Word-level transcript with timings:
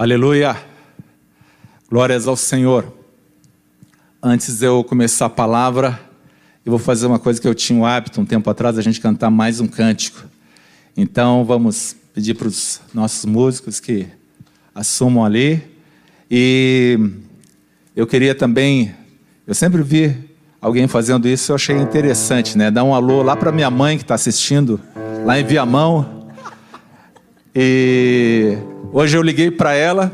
Aleluia. 0.00 0.56
Glórias 1.90 2.26
ao 2.26 2.34
Senhor. 2.34 2.90
Antes 4.22 4.58
de 4.58 4.64
eu 4.64 4.82
começar 4.82 5.26
a 5.26 5.28
palavra, 5.28 6.00
eu 6.64 6.70
vou 6.70 6.78
fazer 6.78 7.06
uma 7.06 7.18
coisa 7.18 7.38
que 7.38 7.46
eu 7.46 7.54
tinha 7.54 7.78
o 7.78 7.84
hábito 7.84 8.18
um 8.18 8.24
tempo 8.24 8.48
atrás, 8.48 8.78
a 8.78 8.80
gente 8.80 8.98
cantar 8.98 9.28
mais 9.28 9.60
um 9.60 9.66
cântico. 9.66 10.22
Então 10.96 11.44
vamos 11.44 11.94
pedir 12.14 12.32
para 12.32 12.48
os 12.48 12.80
nossos 12.94 13.26
músicos 13.26 13.78
que 13.78 14.06
assumam 14.74 15.22
ali. 15.22 15.62
E 16.30 16.98
eu 17.94 18.06
queria 18.06 18.34
também, 18.34 18.94
eu 19.46 19.54
sempre 19.54 19.82
vi 19.82 20.16
alguém 20.62 20.88
fazendo 20.88 21.28
isso, 21.28 21.52
eu 21.52 21.56
achei 21.56 21.76
interessante, 21.76 22.56
né? 22.56 22.70
Dar 22.70 22.84
um 22.84 22.94
alô 22.94 23.22
lá 23.22 23.36
para 23.36 23.52
minha 23.52 23.68
mãe 23.68 23.98
que 23.98 24.04
está 24.04 24.14
assistindo, 24.14 24.80
lá 25.26 25.38
em 25.38 25.44
Viamão. 25.44 26.26
E 27.54 28.56
hoje 28.92 29.16
eu 29.16 29.22
liguei 29.22 29.50
para 29.50 29.74
ela 29.74 30.12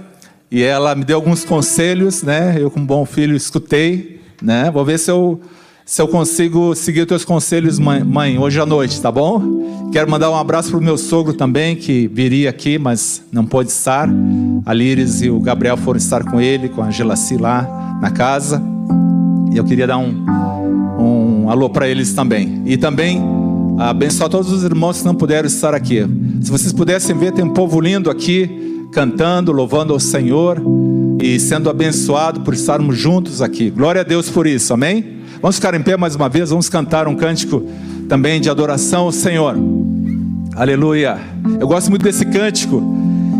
e 0.50 0.62
ela 0.62 0.94
me 0.94 1.04
deu 1.04 1.16
alguns 1.16 1.44
conselhos, 1.44 2.22
né? 2.22 2.56
Eu, 2.58 2.70
como 2.70 2.86
bom 2.86 3.04
filho, 3.04 3.36
escutei, 3.36 4.20
né? 4.40 4.70
Vou 4.70 4.84
ver 4.84 4.98
se 4.98 5.10
eu, 5.10 5.40
se 5.84 6.00
eu 6.00 6.08
consigo 6.08 6.74
seguir 6.74 7.00
os 7.00 7.06
teus 7.06 7.24
conselhos, 7.24 7.78
mãe, 7.78 8.02
mãe, 8.04 8.38
hoje 8.38 8.60
à 8.60 8.66
noite, 8.66 9.00
tá 9.00 9.10
bom? 9.10 9.90
Quero 9.92 10.10
mandar 10.10 10.30
um 10.30 10.36
abraço 10.36 10.70
para 10.70 10.78
o 10.78 10.82
meu 10.82 10.96
sogro 10.96 11.32
também, 11.32 11.74
que 11.74 12.08
viria 12.08 12.50
aqui, 12.50 12.78
mas 12.78 13.22
não 13.32 13.44
pôde 13.44 13.70
estar. 13.70 14.08
A 14.64 14.72
Líris 14.72 15.22
e 15.22 15.30
o 15.30 15.40
Gabriel 15.40 15.76
foram 15.76 15.98
estar 15.98 16.24
com 16.24 16.40
ele, 16.40 16.68
com 16.68 16.82
a 16.82 16.90
Gelaci 16.90 17.36
lá 17.36 17.98
na 18.00 18.10
casa. 18.10 18.62
E 19.52 19.56
eu 19.56 19.64
queria 19.64 19.86
dar 19.86 19.98
um, 19.98 20.24
um 20.98 21.50
alô 21.50 21.70
para 21.70 21.88
eles 21.88 22.12
também. 22.14 22.62
E 22.66 22.76
também 22.76 23.45
abençoar 23.78 24.28
todos 24.30 24.50
os 24.50 24.64
irmãos 24.64 24.98
que 24.98 25.04
não 25.04 25.14
puderam 25.14 25.46
estar 25.46 25.74
aqui. 25.74 26.06
Se 26.40 26.50
vocês 26.50 26.72
pudessem 26.72 27.16
ver, 27.16 27.32
tem 27.32 27.44
um 27.44 27.52
povo 27.52 27.80
lindo 27.80 28.10
aqui, 28.10 28.88
cantando, 28.92 29.52
louvando 29.52 29.92
ao 29.92 30.00
Senhor 30.00 30.60
e 31.22 31.38
sendo 31.38 31.68
abençoado 31.68 32.40
por 32.40 32.54
estarmos 32.54 32.96
juntos 32.96 33.42
aqui. 33.42 33.70
Glória 33.70 34.00
a 34.00 34.04
Deus 34.04 34.28
por 34.30 34.46
isso, 34.46 34.72
amém? 34.72 35.16
Vamos 35.40 35.56
ficar 35.56 35.74
em 35.74 35.82
pé 35.82 35.96
mais 35.96 36.14
uma 36.14 36.28
vez, 36.28 36.50
vamos 36.50 36.68
cantar 36.68 37.06
um 37.06 37.14
cântico 37.14 37.62
também 38.08 38.40
de 38.40 38.48
adoração 38.48 39.04
ao 39.04 39.12
Senhor. 39.12 39.56
Aleluia. 40.54 41.18
Eu 41.60 41.68
gosto 41.68 41.90
muito 41.90 42.02
desse 42.02 42.24
cântico. 42.24 42.82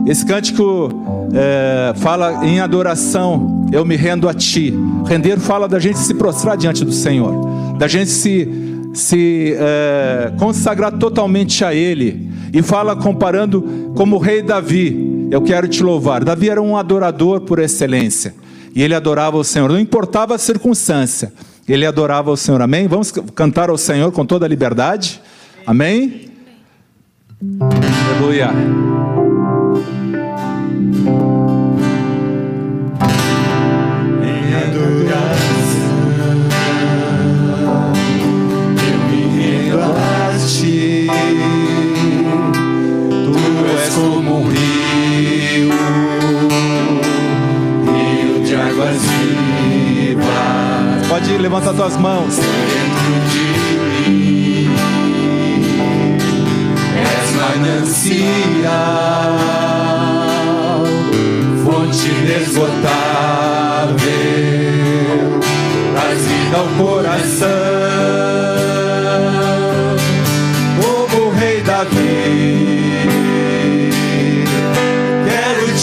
Esse 0.06 0.24
cântico 0.24 0.90
é, 1.32 1.92
fala 1.96 2.46
em 2.46 2.60
adoração, 2.60 3.66
eu 3.72 3.84
me 3.84 3.96
rendo 3.96 4.28
a 4.28 4.34
Ti. 4.34 4.72
Render 5.06 5.38
fala 5.38 5.66
da 5.66 5.78
gente 5.78 5.98
se 5.98 6.14
prostrar 6.14 6.56
diante 6.56 6.84
do 6.84 6.92
Senhor, 6.92 7.76
da 7.78 7.88
gente 7.88 8.10
se, 8.10 8.48
se 8.96 9.54
é, 9.58 10.32
consagrar 10.38 10.92
totalmente 10.92 11.64
a 11.64 11.74
Ele. 11.74 12.30
E 12.52 12.62
fala 12.62 12.96
comparando 12.96 13.92
como 13.94 14.16
o 14.16 14.18
rei 14.18 14.40
Davi, 14.40 15.28
eu 15.30 15.42
quero 15.42 15.68
te 15.68 15.82
louvar. 15.82 16.24
Davi 16.24 16.48
era 16.48 16.62
um 16.62 16.76
adorador 16.76 17.42
por 17.42 17.58
excelência, 17.58 18.34
e 18.74 18.82
ele 18.82 18.94
adorava 18.94 19.36
o 19.36 19.44
Senhor, 19.44 19.68
não 19.68 19.78
importava 19.78 20.34
a 20.34 20.38
circunstância, 20.38 21.32
ele 21.68 21.84
adorava 21.84 22.30
o 22.30 22.36
Senhor, 22.36 22.62
amém? 22.62 22.86
Vamos 22.86 23.10
cantar 23.34 23.68
ao 23.68 23.76
Senhor 23.76 24.10
com 24.12 24.24
toda 24.24 24.46
a 24.46 24.48
liberdade, 24.48 25.20
amém? 25.66 26.30
Aleluia. 27.60 28.85
Como 43.96 44.40
um 44.40 44.48
rio, 44.48 45.70
rio 47.82 48.44
de 48.44 48.54
águas 48.54 48.98
vivas 49.00 49.86
Pode 51.08 51.38
levantar 51.38 51.72
tuas 51.72 51.96
mãos. 51.96 52.36
dentro 52.36 53.14
de 53.30 53.44
mim. 54.10 54.70
És 56.94 57.32
manancial, 57.36 58.66
fonte 61.64 62.08
inesgotável, 62.08 62.90
traz 65.92 66.20
vida 66.20 66.56
ao 66.58 66.66
coração, 66.76 67.46
como 70.82 71.28
o 71.28 71.30
rei 71.30 71.62
Davi. 71.62 72.75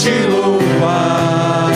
Te 0.04 0.26
louvar, 0.28 1.72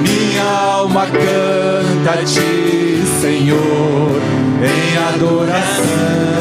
minha 0.00 0.44
alma 0.44 1.06
canta 1.06 2.20
a 2.20 2.24
ti, 2.24 3.02
Senhor, 3.20 4.20
em 4.62 4.96
adoração. 5.12 6.33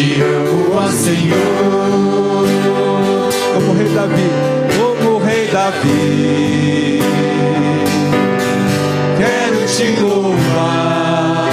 Te 0.00 0.14
amo, 0.22 0.76
ó 0.76 0.88
Senhor, 0.88 2.46
Como 3.52 3.72
o 3.72 3.76
rei 3.76 3.88
Davi. 3.88 4.30
como 4.78 5.16
o 5.16 5.18
rei 5.18 5.46
Davi. 5.48 7.02
Quero 9.18 9.66
te 9.66 10.00
louvar, 10.00 11.50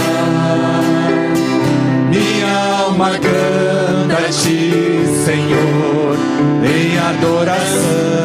minha 2.09 2.83
alma 2.83 3.09
canta 3.11 4.17
a 4.17 4.29
ti, 4.29 5.03
Senhor, 5.25 6.15
em 6.63 6.97
adoração. 6.97 8.16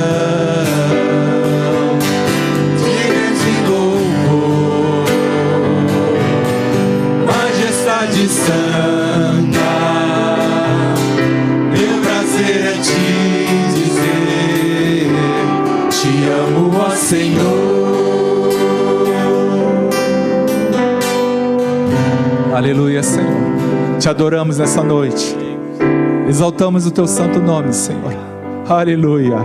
Aleluia, 22.62 23.02
Senhor. 23.02 23.98
Te 23.98 24.08
adoramos 24.08 24.58
nessa 24.58 24.84
noite. 24.84 25.36
Exaltamos 26.28 26.86
o 26.86 26.92
teu 26.92 27.08
santo 27.08 27.40
nome, 27.40 27.72
Senhor. 27.72 28.14
Aleluia. 28.68 29.36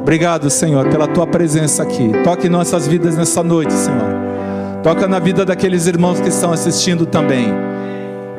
Obrigado, 0.00 0.48
Senhor, 0.48 0.88
pela 0.88 1.08
tua 1.08 1.26
presença 1.26 1.82
aqui. 1.82 2.12
Toque 2.22 2.48
nossas 2.48 2.86
vidas 2.86 3.16
nessa 3.16 3.42
noite, 3.42 3.72
Senhor. 3.72 4.14
Toca 4.84 5.08
na 5.08 5.18
vida 5.18 5.44
daqueles 5.44 5.88
irmãos 5.88 6.20
que 6.20 6.28
estão 6.28 6.52
assistindo 6.52 7.06
também, 7.06 7.48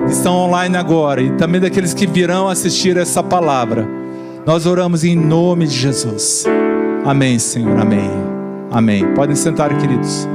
que 0.06 0.14
estão 0.14 0.34
online 0.34 0.78
agora, 0.78 1.22
e 1.22 1.32
também 1.32 1.60
daqueles 1.60 1.94
que 1.94 2.08
virão 2.08 2.48
assistir 2.48 2.96
essa 2.96 3.22
palavra. 3.22 3.86
Nós 4.46 4.66
oramos 4.66 5.04
em 5.04 5.14
nome 5.14 5.68
de 5.68 5.76
Jesus. 5.76 6.46
Amém, 7.04 7.38
Senhor. 7.38 7.78
Amém. 7.78 8.10
Amém. 8.72 9.14
Podem 9.14 9.36
sentar, 9.36 9.78
queridos. 9.78 10.26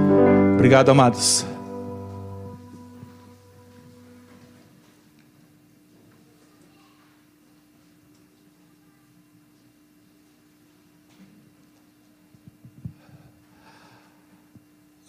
Obrigado, 0.54 0.90
amados. 0.90 1.55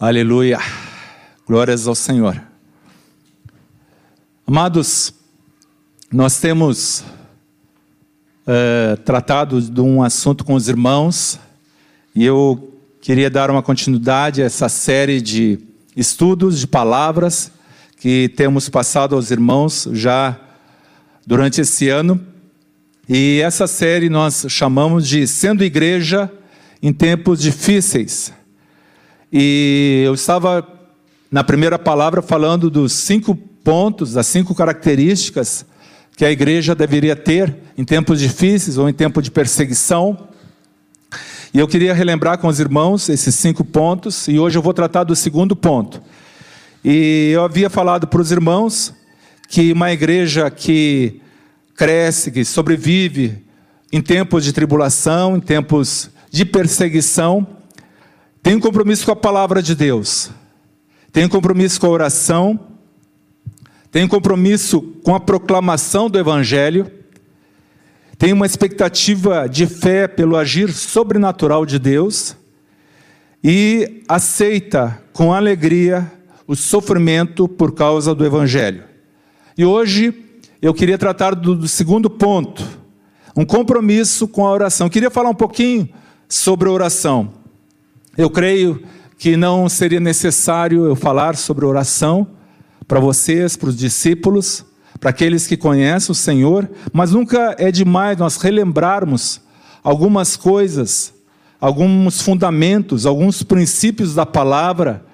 Aleluia. 0.00 0.60
Glórias 1.44 1.88
ao 1.88 1.94
Senhor. 1.96 2.40
Amados, 4.46 5.12
nós 6.12 6.38
temos 6.38 7.02
é, 8.46 8.94
tratado 9.04 9.60
de 9.60 9.80
um 9.80 10.00
assunto 10.00 10.44
com 10.44 10.54
os 10.54 10.68
irmãos 10.68 11.40
e 12.14 12.24
eu 12.24 12.80
queria 13.00 13.28
dar 13.28 13.50
uma 13.50 13.60
continuidade 13.60 14.40
a 14.40 14.44
essa 14.44 14.68
série 14.68 15.20
de 15.20 15.58
estudos 15.96 16.60
de 16.60 16.68
palavras 16.68 17.50
que 17.96 18.28
temos 18.36 18.68
passado 18.68 19.16
aos 19.16 19.32
irmãos 19.32 19.88
já 19.94 20.38
durante 21.26 21.60
esse 21.60 21.88
ano. 21.88 22.24
E 23.08 23.40
essa 23.42 23.66
série 23.66 24.08
nós 24.08 24.46
chamamos 24.48 25.08
de 25.08 25.26
Sendo 25.26 25.64
Igreja 25.64 26.32
em 26.80 26.92
Tempos 26.92 27.40
Difíceis. 27.40 28.37
E 29.32 30.02
eu 30.06 30.14
estava 30.14 30.66
na 31.30 31.44
primeira 31.44 31.78
palavra 31.78 32.22
falando 32.22 32.70
dos 32.70 32.92
cinco 32.92 33.34
pontos, 33.34 34.14
das 34.14 34.26
cinco 34.26 34.54
características 34.54 35.66
que 36.16 36.24
a 36.24 36.30
igreja 36.30 36.74
deveria 36.74 37.14
ter 37.14 37.54
em 37.76 37.84
tempos 37.84 38.18
difíceis 38.18 38.78
ou 38.78 38.88
em 38.88 38.92
tempo 38.92 39.20
de 39.20 39.30
perseguição. 39.30 40.28
E 41.52 41.58
eu 41.58 41.68
queria 41.68 41.94
relembrar 41.94 42.38
com 42.38 42.48
os 42.48 42.58
irmãos 42.58 43.08
esses 43.08 43.34
cinco 43.34 43.64
pontos, 43.64 44.26
e 44.28 44.38
hoje 44.38 44.58
eu 44.58 44.62
vou 44.62 44.74
tratar 44.74 45.04
do 45.04 45.14
segundo 45.14 45.54
ponto. 45.54 46.02
E 46.84 47.30
eu 47.32 47.44
havia 47.44 47.68
falado 47.68 48.06
para 48.06 48.20
os 48.20 48.32
irmãos 48.32 48.94
que 49.48 49.72
uma 49.72 49.92
igreja 49.92 50.50
que 50.50 51.20
cresce, 51.76 52.30
que 52.30 52.44
sobrevive 52.44 53.44
em 53.92 54.00
tempos 54.00 54.44
de 54.44 54.52
tribulação, 54.52 55.36
em 55.36 55.40
tempos 55.40 56.10
de 56.30 56.44
perseguição, 56.44 57.46
tem 58.42 58.54
um 58.54 58.60
compromisso 58.60 59.04
com 59.04 59.12
a 59.12 59.16
palavra 59.16 59.62
de 59.62 59.74
Deus, 59.74 60.30
tem 61.12 61.24
um 61.24 61.28
compromisso 61.28 61.80
com 61.80 61.86
a 61.86 61.90
oração, 61.90 62.58
tem 63.90 64.04
um 64.04 64.08
compromisso 64.08 64.80
com 65.02 65.14
a 65.14 65.20
proclamação 65.20 66.08
do 66.10 66.18
Evangelho, 66.18 66.90
tem 68.18 68.32
uma 68.32 68.46
expectativa 68.46 69.48
de 69.48 69.66
fé 69.66 70.08
pelo 70.08 70.36
agir 70.36 70.72
sobrenatural 70.72 71.64
de 71.64 71.78
Deus 71.78 72.36
e 73.42 74.02
aceita 74.08 75.00
com 75.12 75.32
alegria 75.32 76.10
o 76.46 76.56
sofrimento 76.56 77.46
por 77.46 77.72
causa 77.72 78.14
do 78.14 78.24
Evangelho. 78.24 78.84
E 79.56 79.64
hoje 79.64 80.14
eu 80.60 80.74
queria 80.74 80.98
tratar 80.98 81.34
do, 81.34 81.54
do 81.54 81.68
segundo 81.68 82.10
ponto, 82.10 82.66
um 83.36 83.44
compromisso 83.44 84.26
com 84.26 84.44
a 84.46 84.52
oração. 84.52 84.86
Eu 84.86 84.90
queria 84.90 85.10
falar 85.10 85.30
um 85.30 85.34
pouquinho 85.34 85.88
sobre 86.28 86.68
a 86.68 86.72
oração. 86.72 87.37
Eu 88.18 88.28
creio 88.28 88.82
que 89.16 89.36
não 89.36 89.68
seria 89.68 90.00
necessário 90.00 90.84
eu 90.86 90.96
falar 90.96 91.36
sobre 91.36 91.64
oração 91.64 92.26
para 92.88 92.98
vocês, 92.98 93.56
para 93.56 93.68
os 93.68 93.76
discípulos, 93.76 94.64
para 94.98 95.10
aqueles 95.10 95.46
que 95.46 95.56
conhecem 95.56 96.10
o 96.10 96.16
Senhor, 96.16 96.68
mas 96.92 97.12
nunca 97.12 97.54
é 97.60 97.70
demais 97.70 98.18
nós 98.18 98.36
relembrarmos 98.36 99.40
algumas 99.84 100.36
coisas, 100.36 101.14
alguns 101.60 102.20
fundamentos, 102.20 103.06
alguns 103.06 103.44
princípios 103.44 104.16
da 104.16 104.26
palavra 104.26 105.04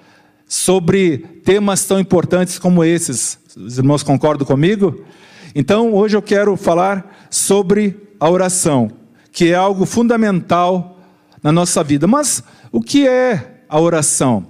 sobre 0.47 1.19
temas 1.45 1.85
tão 1.85 1.99
importantes 1.99 2.57
como 2.57 2.83
esses. 2.83 3.37
Os 3.55 3.77
irmãos 3.77 4.01
concordam 4.01 4.47
comigo? 4.47 5.05
Então, 5.53 5.93
hoje 5.93 6.17
eu 6.17 6.23
quero 6.23 6.57
falar 6.57 7.27
sobre 7.29 7.95
a 8.19 8.27
oração, 8.27 8.89
que 9.31 9.51
é 9.51 9.55
algo 9.55 9.85
fundamental 9.85 10.97
na 11.43 11.51
nossa 11.51 11.83
vida. 11.83 12.07
Mas 12.07 12.43
o 12.75 12.81
que 12.81 13.07
é 13.07 13.61
a 13.69 13.79
oração? 13.79 14.47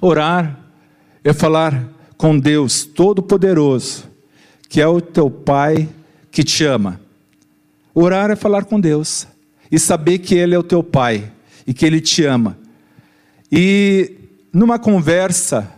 Orar 0.00 0.60
é 1.22 1.30
falar 1.34 1.90
com 2.16 2.38
Deus 2.38 2.86
Todo-Poderoso, 2.86 4.04
que 4.66 4.80
é 4.80 4.86
o 4.86 4.98
teu 4.98 5.28
Pai 5.28 5.86
que 6.30 6.42
te 6.42 6.64
ama. 6.64 6.98
Orar 7.94 8.30
é 8.30 8.34
falar 8.34 8.64
com 8.64 8.80
Deus 8.80 9.26
e 9.70 9.78
saber 9.78 10.20
que 10.20 10.34
Ele 10.34 10.54
é 10.54 10.58
o 10.58 10.62
teu 10.62 10.82
Pai 10.82 11.30
e 11.66 11.74
que 11.74 11.84
Ele 11.84 12.00
te 12.00 12.24
ama. 12.24 12.56
E 13.52 14.12
numa 14.50 14.78
conversa 14.78 15.70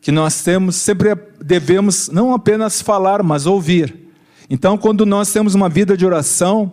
que 0.00 0.10
nós 0.10 0.42
temos, 0.42 0.74
sempre 0.74 1.16
devemos 1.40 2.08
não 2.08 2.34
apenas 2.34 2.82
falar, 2.82 3.22
mas 3.22 3.46
ouvir. 3.46 3.94
Então, 4.50 4.76
quando 4.76 5.06
nós 5.06 5.32
temos 5.32 5.54
uma 5.54 5.68
vida 5.68 5.96
de 5.96 6.04
oração, 6.04 6.72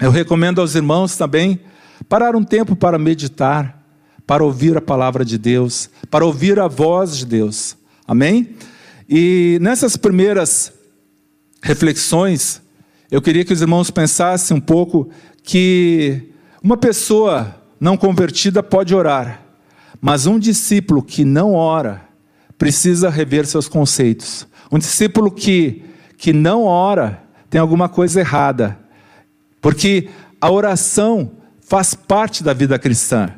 eu 0.00 0.10
recomendo 0.10 0.60
aos 0.60 0.74
irmãos 0.74 1.16
também 1.16 1.60
Parar 2.08 2.36
um 2.36 2.44
tempo 2.44 2.76
para 2.76 2.98
meditar, 2.98 3.84
para 4.24 4.44
ouvir 4.44 4.76
a 4.76 4.80
palavra 4.80 5.24
de 5.24 5.36
Deus, 5.36 5.90
para 6.08 6.24
ouvir 6.24 6.58
a 6.60 6.68
voz 6.68 7.16
de 7.16 7.26
Deus. 7.26 7.76
Amém? 8.06 8.54
E 9.08 9.58
nessas 9.60 9.96
primeiras 9.96 10.72
reflexões, 11.60 12.62
eu 13.10 13.20
queria 13.20 13.44
que 13.44 13.52
os 13.52 13.60
irmãos 13.60 13.90
pensassem 13.90 14.56
um 14.56 14.60
pouco 14.60 15.08
que 15.42 16.32
uma 16.62 16.76
pessoa 16.76 17.56
não 17.80 17.96
convertida 17.96 18.62
pode 18.62 18.94
orar, 18.94 19.42
mas 20.00 20.26
um 20.26 20.38
discípulo 20.38 21.02
que 21.02 21.24
não 21.24 21.54
ora 21.54 22.08
precisa 22.56 23.10
rever 23.10 23.46
seus 23.46 23.68
conceitos. 23.68 24.46
Um 24.70 24.78
discípulo 24.78 25.30
que, 25.30 25.84
que 26.16 26.32
não 26.32 26.64
ora 26.64 27.22
tem 27.50 27.60
alguma 27.60 27.88
coisa 27.88 28.20
errada, 28.20 28.78
porque 29.60 30.08
a 30.40 30.50
oração 30.50 31.32
faz 31.66 31.94
parte 31.94 32.44
da 32.44 32.52
vida 32.52 32.78
cristã. 32.78 33.28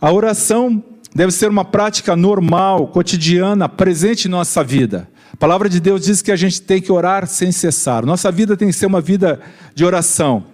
A 0.00 0.12
oração 0.12 0.82
deve 1.14 1.32
ser 1.32 1.48
uma 1.48 1.64
prática 1.64 2.14
normal, 2.14 2.88
cotidiana, 2.88 3.68
presente 3.68 4.26
em 4.26 4.30
nossa 4.30 4.62
vida. 4.62 5.08
A 5.32 5.36
palavra 5.36 5.68
de 5.68 5.80
Deus 5.80 6.02
diz 6.02 6.20
que 6.20 6.30
a 6.30 6.36
gente 6.36 6.60
tem 6.60 6.80
que 6.80 6.92
orar 6.92 7.26
sem 7.26 7.50
cessar. 7.50 8.04
Nossa 8.04 8.30
vida 8.30 8.56
tem 8.56 8.68
que 8.68 8.74
ser 8.74 8.86
uma 8.86 9.00
vida 9.00 9.40
de 9.74 9.84
oração. 9.84 10.44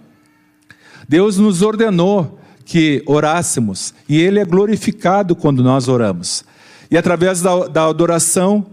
Deus 1.08 1.38
nos 1.38 1.60
ordenou 1.60 2.38
que 2.64 3.02
orássemos, 3.06 3.92
e 4.08 4.20
Ele 4.20 4.38
é 4.38 4.44
glorificado 4.44 5.34
quando 5.34 5.62
nós 5.62 5.88
oramos. 5.88 6.44
E 6.88 6.96
através 6.96 7.42
da, 7.42 7.66
da 7.66 7.86
adoração, 7.86 8.64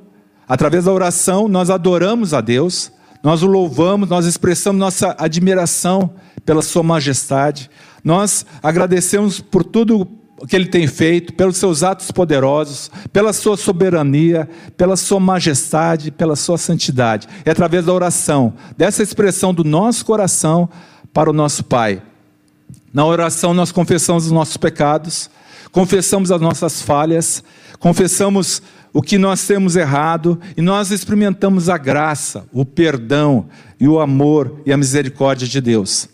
através 0.48 0.86
da 0.86 0.93
oração, 0.93 1.48
nós 1.48 1.71
adoramos 1.71 2.33
a 2.36 2.41
Deus, 2.41 2.91
nós 3.24 3.41
o 3.41 3.48
louvamos, 3.48 4.07
nós 4.07 4.27
expressamos 4.27 4.79
nossa 4.79 5.15
admiração 5.17 6.13
pela 6.45 6.62
Sua 6.62 6.83
majestade, 6.83 7.69
nós 8.03 8.46
agradecemos 8.62 9.39
por 9.39 9.63
tudo 9.63 10.08
que 10.48 10.56
Ele 10.56 10.68
tem 10.68 10.88
feito, 10.88 11.34
pelos 11.34 11.58
seus 11.58 11.84
atos 11.84 12.12
poderosos, 12.12 12.89
pela 13.12 13.34
Sua 13.34 13.58
soberania, 13.58 14.50
pela 14.77 14.96
Sua 14.96 15.20
majestade, 15.20 16.12
pela 16.12 16.36
Sua 16.36 16.58
santidade. 16.58 17.27
É 17.44 17.51
através 17.51 17.86
da 17.86 17.94
oração, 17.94 18.53
dessa 18.77 19.03
expressão 19.03 19.53
do 19.53 19.63
nosso 19.63 20.06
coração 20.06 20.70
para 21.13 21.29
o 21.29 21.34
nosso 21.34 21.63
Pai. 21.63 22.01
Na 22.94 23.06
oração, 23.06 23.53
nós 23.53 23.72
confessamos 23.72 24.25
os 24.25 24.32
nossos 24.32 24.58
pecados, 24.58 25.29
confessamos 25.72 26.32
as 26.32 26.41
nossas 26.41 26.82
falhas, 26.82 27.44
confessamos 27.79 28.62
o 28.91 29.01
que 29.01 29.18
nós 29.18 29.46
temos 29.46 29.75
errado 29.75 30.39
e 30.58 30.62
nós 30.62 30.89
experimentamos 30.89 31.70
a 31.70 31.77
graça, 31.77 32.46
o 32.51 32.65
perdão 32.65 33.48
e 33.79 33.88
o 33.88 34.00
amor 34.00 34.62
e 34.65 34.74
a 34.74 34.77
misericórdia 34.77 35.48
de 35.48 35.62
Deus. 35.62 36.10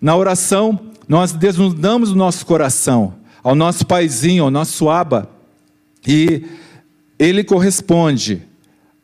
Na 0.00 0.16
oração, 0.16 0.80
nós 1.08 1.32
desnudamos 1.32 2.10
o 2.10 2.16
nosso 2.16 2.44
coração 2.44 3.14
ao 3.46 3.54
nosso 3.54 3.86
paizinho, 3.86 4.42
ao 4.42 4.50
nosso 4.50 4.90
aba, 4.90 5.30
e 6.04 6.44
ele 7.16 7.44
corresponde 7.44 8.42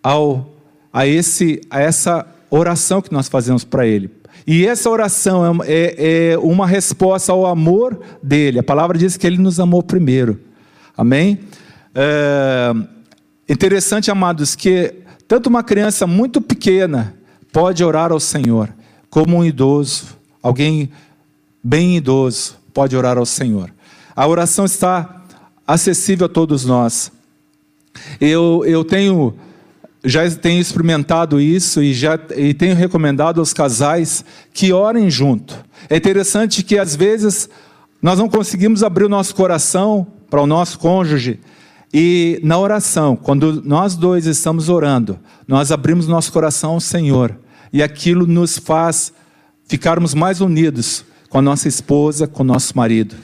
ao, 0.03 0.53
a, 0.93 1.07
esse, 1.07 1.61
a 1.71 1.81
essa 1.81 2.27
oração 2.51 3.01
que 3.01 3.13
nós 3.13 3.29
fazemos 3.29 3.63
para 3.63 3.87
ele. 3.87 4.11
E 4.45 4.67
essa 4.67 4.91
oração 4.91 5.63
é, 5.63 5.69
é, 5.69 6.33
é, 6.33 6.39
uma 6.39 6.67
resposta 6.67 7.31
ao 7.31 7.47
amor 7.47 8.01
dele. 8.21 8.59
A 8.59 8.65
palavra 8.65 8.99
diz 8.99 9.17
que 9.17 9.25
ele 9.29 9.39
nos 9.39 9.61
amou 9.61 9.81
primeiro. 9.81 10.41
Amém? 10.97 11.39
É 11.95 12.73
interessante, 13.49 14.11
amados, 14.11 14.57
que 14.57 14.93
tanto 15.29 15.49
uma 15.49 15.63
criança 15.63 16.05
muito 16.05 16.41
pequena 16.41 17.15
pode 17.53 17.85
orar 17.85 18.11
ao 18.11 18.19
Senhor, 18.19 18.75
como 19.09 19.37
um 19.37 19.45
idoso, 19.45 20.19
alguém 20.43 20.91
bem 21.63 21.97
idoso, 21.97 22.57
pode 22.73 22.97
orar 22.97 23.19
ao 23.19 23.27
Senhor. 23.27 23.73
A 24.15 24.27
oração 24.27 24.65
está 24.65 25.23
acessível 25.67 26.27
a 26.27 26.29
todos 26.29 26.65
nós. 26.65 27.13
Eu, 28.21 28.63
eu 28.67 28.85
tenho 28.85 29.35
já 30.05 30.29
tenho 30.29 30.61
experimentado 30.61 31.41
isso 31.41 31.81
e 31.81 31.95
já 31.95 32.19
e 32.37 32.53
tenho 32.53 32.75
recomendado 32.75 33.39
aos 33.39 33.53
casais 33.53 34.25
que 34.53 34.73
orem 34.73 35.09
junto. 35.09 35.57
É 35.89 35.97
interessante 35.97 36.63
que 36.65 36.77
às 36.77 36.97
vezes 36.97 37.49
nós 38.01 38.19
não 38.19 38.29
conseguimos 38.29 38.83
abrir 38.83 39.05
o 39.05 39.09
nosso 39.09 39.35
coração 39.35 40.07
para 40.29 40.41
o 40.41 40.47
nosso 40.47 40.79
cônjuge 40.79 41.39
e 41.95 42.41
na 42.43 42.59
oração, 42.59 43.15
quando 43.15 43.63
nós 43.63 43.95
dois 43.95 44.27
estamos 44.27 44.69
orando, 44.69 45.21
nós 45.47 45.71
abrimos 45.71 46.09
nosso 46.09 46.33
coração 46.33 46.73
ao 46.73 46.81
Senhor 46.81 47.37
e 47.73 47.83
aquilo 47.83 48.27
nos 48.27 48.59
faz 48.59 49.13
ficarmos 49.69 50.15
mais 50.15 50.41
unidos 50.41 51.05
com 51.33 51.39
a 51.39 51.43
nossa 51.43 51.67
esposa, 51.67 52.29
com 52.29 52.43
o 52.43 52.47
nosso 52.47 52.77
marido. 52.77 53.17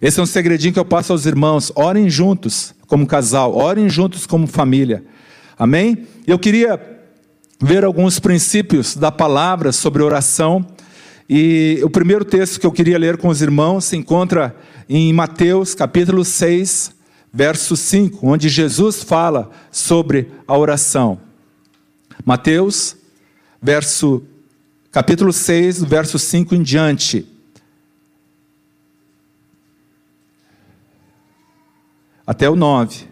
Esse 0.00 0.20
é 0.20 0.22
um 0.22 0.26
segredinho 0.26 0.72
que 0.72 0.78
eu 0.78 0.84
passo 0.84 1.12
aos 1.12 1.26
irmãos. 1.26 1.72
Orem 1.74 2.08
juntos 2.08 2.72
como 2.86 3.04
casal, 3.04 3.52
orem 3.52 3.88
juntos 3.88 4.26
como 4.26 4.46
família. 4.46 5.02
Amém? 5.58 6.06
Eu 6.24 6.38
queria 6.38 6.80
ver 7.60 7.82
alguns 7.82 8.20
princípios 8.20 8.94
da 8.94 9.10
palavra 9.10 9.72
sobre 9.72 10.04
oração. 10.04 10.64
E 11.28 11.80
o 11.82 11.90
primeiro 11.90 12.24
texto 12.24 12.60
que 12.60 12.66
eu 12.66 12.70
queria 12.70 12.96
ler 12.96 13.16
com 13.16 13.26
os 13.26 13.42
irmãos 13.42 13.86
se 13.86 13.96
encontra 13.96 14.54
em 14.88 15.12
Mateus 15.12 15.74
capítulo 15.74 16.24
6, 16.24 16.92
verso 17.32 17.76
5, 17.76 18.24
onde 18.24 18.48
Jesus 18.48 19.02
fala 19.02 19.50
sobre 19.72 20.28
a 20.46 20.56
oração. 20.56 21.18
Mateus, 22.24 22.94
verso, 23.60 24.22
capítulo 24.92 25.32
6, 25.32 25.82
verso 25.82 26.20
5 26.20 26.54
em 26.54 26.62
diante. 26.62 27.26
Até 32.28 32.50
o 32.50 32.54
9. 32.54 33.06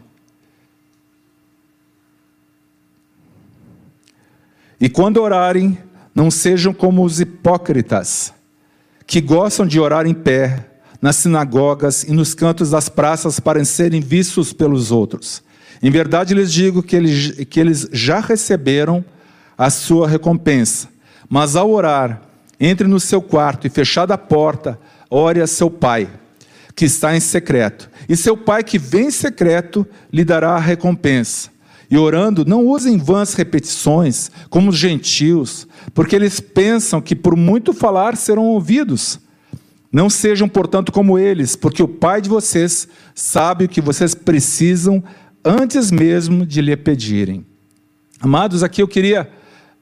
E 4.78 4.90
quando 4.90 5.22
orarem, 5.22 5.78
não 6.14 6.30
sejam 6.30 6.74
como 6.74 7.02
os 7.02 7.18
hipócritas, 7.18 8.34
que 9.06 9.22
gostam 9.22 9.64
de 9.64 9.80
orar 9.80 10.06
em 10.06 10.12
pé, 10.12 10.66
nas 11.00 11.16
sinagogas 11.16 12.02
e 12.02 12.12
nos 12.12 12.34
cantos 12.34 12.72
das 12.72 12.90
praças 12.90 13.40
para 13.40 13.64
serem 13.64 14.02
vistos 14.02 14.52
pelos 14.52 14.90
outros. 14.90 15.42
Em 15.82 15.90
verdade 15.90 16.34
lhes 16.34 16.52
digo 16.52 16.82
que 16.82 16.94
eles, 16.94 17.46
que 17.46 17.58
eles 17.58 17.88
já 17.90 18.20
receberam 18.20 19.02
a 19.56 19.70
sua 19.70 20.06
recompensa. 20.06 20.90
Mas 21.26 21.56
ao 21.56 21.70
orar, 21.70 22.20
entre 22.60 22.86
no 22.86 23.00
seu 23.00 23.22
quarto 23.22 23.66
e 23.66 23.70
fechada 23.70 24.12
a 24.12 24.18
porta, 24.18 24.78
ore 25.08 25.40
a 25.40 25.46
seu 25.46 25.70
pai, 25.70 26.06
que 26.76 26.84
está 26.84 27.16
em 27.16 27.20
secreto. 27.20 27.90
E 28.06 28.14
seu 28.14 28.36
pai 28.36 28.62
que 28.62 28.78
vem 28.78 29.06
em 29.06 29.10
secreto 29.10 29.86
lhe 30.12 30.24
dará 30.24 30.50
a 30.50 30.60
recompensa. 30.60 31.48
E 31.90 31.96
orando, 31.96 32.44
não 32.44 32.66
usem 32.66 32.98
vãs 32.98 33.32
repetições, 33.32 34.30
como 34.50 34.70
os 34.70 34.76
gentios, 34.76 35.66
porque 35.94 36.14
eles 36.14 36.38
pensam 36.38 37.00
que 37.00 37.16
por 37.16 37.34
muito 37.34 37.72
falar 37.72 38.16
serão 38.16 38.44
ouvidos. 38.44 39.18
Não 39.90 40.10
sejam, 40.10 40.48
portanto, 40.48 40.92
como 40.92 41.18
eles, 41.18 41.56
porque 41.56 41.82
o 41.82 41.88
Pai 41.88 42.20
de 42.20 42.28
vocês 42.28 42.86
sabe 43.14 43.64
o 43.64 43.68
que 43.68 43.80
vocês 43.80 44.14
precisam 44.14 45.02
antes 45.44 45.90
mesmo 45.90 46.44
de 46.44 46.60
lhe 46.60 46.76
pedirem. 46.76 47.46
Amados, 48.20 48.62
aqui 48.62 48.82
eu 48.82 48.88
queria 48.88 49.30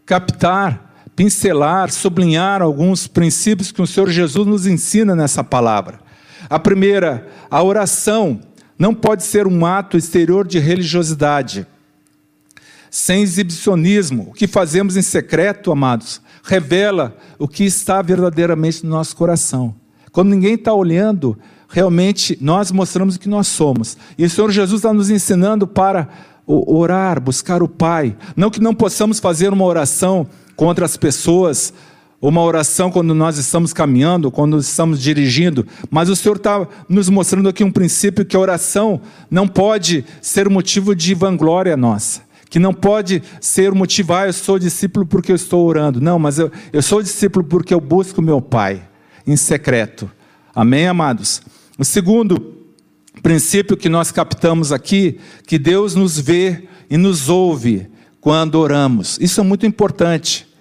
captar, 0.05 0.95
pincelar, 1.17 1.91
sublinhar 1.91 2.61
alguns 2.61 3.09
princípios 3.09 3.73
que 3.73 3.81
o 3.83 3.87
Senhor 3.87 4.11
Jesus 4.11 4.47
nos 4.47 4.67
ensina 4.67 5.17
nessa 5.17 5.43
palavra. 5.43 6.04
A 6.49 6.59
primeira, 6.59 7.27
a 7.51 7.63
oração 7.63 8.41
não 8.79 8.95
pode 8.95 9.23
ser 9.23 9.47
um 9.47 9.65
ato 9.65 9.97
exterior 9.97 10.47
de 10.47 10.59
religiosidade 10.59 11.67
sem 12.91 13.23
exibicionismo. 13.23 14.29
O 14.31 14.33
que 14.33 14.47
fazemos 14.47 14.97
em 14.97 15.03
secreto, 15.03 15.73
amados, 15.73 16.21
revela 16.45 17.17
o 17.39 17.49
que 17.49 17.65
está 17.65 18.01
verdadeiramente 18.01 18.85
no 18.85 18.91
nosso 18.91 19.17
coração. 19.17 19.75
Quando 20.13 20.31
ninguém 20.31 20.55
está 20.55 20.73
olhando, 20.73 21.37
realmente 21.69 22.39
nós 22.41 22.71
mostramos 22.71 23.17
o 23.17 23.19
que 23.19 23.29
nós 23.29 23.49
somos. 23.49 23.97
E 24.17 24.25
o 24.25 24.31
Senhor 24.31 24.51
Jesus 24.53 24.79
está 24.79 24.93
nos 24.93 25.11
ensinando 25.11 25.67
para 25.67 26.09
orar, 26.47 27.21
buscar 27.21 27.65
o 27.65 27.69
Pai. 27.69 28.17
Não 28.37 28.49
que 28.49 28.61
não 28.61 28.73
possamos 28.73 29.19
fazer 29.19 29.53
uma 29.53 29.65
oração 29.65 30.29
contra 30.55 30.85
as 30.85 30.97
pessoas, 30.97 31.75
uma 32.29 32.43
oração 32.43 32.91
quando 32.91 33.15
nós 33.15 33.37
estamos 33.37 33.73
caminhando, 33.73 34.31
quando 34.31 34.59
estamos 34.59 35.01
dirigindo, 35.01 35.67
mas 35.91 36.09
o 36.09 36.17
Senhor 36.17 36.37
está 36.37 36.67
nos 36.89 37.09
mostrando 37.11 37.49
aqui 37.49 37.63
um 37.63 37.71
princípio 37.71 38.25
que 38.25 38.35
a 38.35 38.41
oração 38.41 39.01
não 39.31 39.47
pode 39.47 40.05
ser 40.23 40.49
motivo 40.49 40.95
de 40.95 41.15
vanglória 41.15 41.77
nossa 41.77 42.23
que 42.49 42.61
não 42.61 42.73
pode 42.73 43.21
ser 43.41 43.73
motivo, 43.73 44.13
ah, 44.13 44.27
eu 44.27 44.33
sou 44.33 44.61
discípulo 44.61 45.05
porque 45.05 45.33
eu 45.33 45.35
estou 45.35 45.67
orando. 45.67 46.01
Não, 46.01 46.21
mas 46.21 46.39
eu, 46.39 46.53
eu 46.73 46.83
sou 46.83 47.03
discípulo 47.03 47.45
porque 47.45 47.75
eu 47.75 47.81
busco 47.81 48.23
meu 48.23 48.41
Pai 48.41 48.81
em 49.27 49.37
secreto. 49.37 50.09
Amém, 50.55 50.87
amados? 50.87 51.43
O 51.77 51.85
segundo 51.85 52.55
princípio 53.25 53.77
que 53.77 53.89
nós 53.89 54.13
captamos 54.13 54.71
aqui, 54.71 55.19
que 55.49 55.59
Deus 55.59 55.97
nos 55.97 56.17
vê 56.17 56.69
e 56.89 56.97
nos 56.97 57.29
ouve 57.29 57.89
quando 58.21 58.55
oramos. 58.55 59.19
Isso 59.21 59.41
é 59.41 59.43
muito 59.43 59.67
importante. 59.67 60.54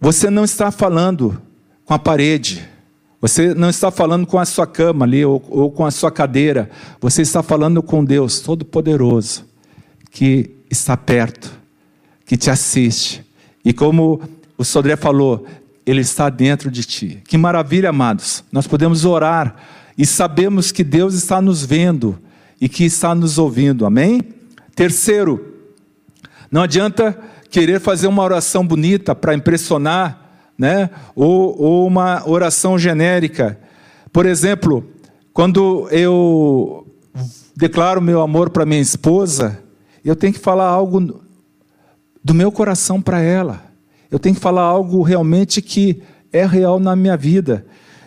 Você 0.00 0.30
não 0.30 0.44
está 0.44 0.70
falando 0.70 1.40
com 1.84 1.94
a 1.94 1.98
parede. 1.98 2.68
Você 3.20 3.52
não 3.54 3.68
está 3.68 3.90
falando 3.90 4.26
com 4.26 4.38
a 4.38 4.44
sua 4.44 4.66
cama 4.66 5.04
ali 5.04 5.24
ou, 5.24 5.44
ou 5.48 5.70
com 5.72 5.84
a 5.84 5.90
sua 5.90 6.10
cadeira. 6.10 6.70
Você 7.00 7.22
está 7.22 7.42
falando 7.42 7.82
com 7.82 8.04
Deus 8.04 8.40
Todo-Poderoso, 8.40 9.44
que 10.10 10.50
está 10.70 10.96
perto, 10.96 11.50
que 12.24 12.36
te 12.36 12.48
assiste. 12.48 13.24
E 13.64 13.72
como 13.72 14.20
o 14.56 14.64
Sodré 14.64 14.96
falou, 14.96 15.46
ele 15.84 16.00
está 16.00 16.30
dentro 16.30 16.70
de 16.70 16.84
ti. 16.84 17.22
Que 17.26 17.36
maravilha, 17.36 17.88
amados. 17.88 18.44
Nós 18.52 18.66
podemos 18.66 19.04
orar 19.04 19.56
e 19.96 20.06
sabemos 20.06 20.70
que 20.70 20.84
Deus 20.84 21.14
está 21.14 21.42
nos 21.42 21.64
vendo 21.64 22.18
e 22.60 22.68
que 22.68 22.84
está 22.84 23.14
nos 23.14 23.36
ouvindo. 23.36 23.84
Amém? 23.84 24.20
Terceiro, 24.76 25.54
não 26.52 26.62
adianta 26.62 27.18
querer 27.50 27.80
fazer 27.80 28.06
uma 28.06 28.22
oração 28.22 28.66
bonita 28.66 29.14
para 29.14 29.34
impressionar, 29.34 30.50
né? 30.56 30.90
Ou, 31.14 31.60
ou 31.60 31.86
uma 31.86 32.28
oração 32.28 32.78
genérica. 32.78 33.58
Por 34.12 34.26
exemplo, 34.26 34.84
quando 35.32 35.88
eu 35.90 36.86
declaro 37.56 38.00
meu 38.00 38.20
amor 38.20 38.50
para 38.50 38.66
minha 38.66 38.80
esposa, 38.80 39.62
eu 40.04 40.16
tenho 40.16 40.32
que 40.32 40.38
falar 40.38 40.66
algo 40.66 41.22
do 42.22 42.34
meu 42.34 42.50
coração 42.50 43.00
para 43.00 43.20
ela. 43.20 43.62
Eu 44.10 44.18
tenho 44.18 44.34
que 44.34 44.40
falar 44.40 44.62
algo 44.62 45.02
realmente 45.02 45.60
que 45.60 46.02
é 46.32 46.44
real 46.46 46.80
na 46.80 46.96
minha 46.96 47.16
vida. 47.16 47.64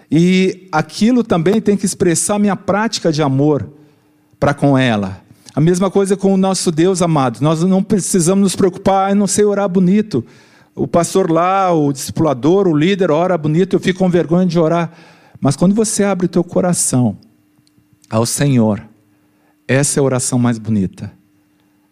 E 0.10 0.67
aquilo 0.71 1.24
também 1.24 1.62
tem 1.62 1.77
que 1.77 1.86
expressar 1.86 2.38
minha 2.38 2.55
prática 2.55 3.12
de 3.12 3.21
amor 3.21 3.69
para 4.39 4.53
com 4.53 4.77
ela. 4.77 5.21
A 5.53 5.60
mesma 5.60 5.91
coisa 5.91 6.15
com 6.15 6.34
o 6.34 6.38
nosso 6.38 6.72
Deus 6.72 7.01
amado. 7.01 7.41
Nós 7.41 7.62
não 7.63 7.84
precisamos 7.84 8.41
nos 8.41 8.55
preocupar, 8.55 9.12
ah, 9.12 9.15
não 9.15 9.27
sei 9.27 9.43
orar 9.43 9.67
bonito. 9.67 10.25
O 10.74 10.88
pastor 10.88 11.29
lá, 11.29 11.74
o 11.74 11.91
discipulador, 11.91 12.67
o 12.67 12.75
líder 12.75 13.12
ora 13.12 13.38
bonito, 13.38 13.75
eu 13.75 13.79
fico 13.79 14.00
com 14.00 14.10
vergonha 14.10 14.46
de 14.46 14.58
orar. 14.58 14.91
Mas 15.39 15.58
quando 15.58 15.75
você 15.75 16.03
abre 16.03 16.25
o 16.25 16.29
teu 16.29 16.43
coração 16.43 17.17
ao 18.10 18.25
Senhor, 18.25 18.81
essa 19.67 20.00
é 20.00 20.01
a 20.01 20.03
oração 20.03 20.39
mais 20.39 20.58
bonita. 20.58 21.12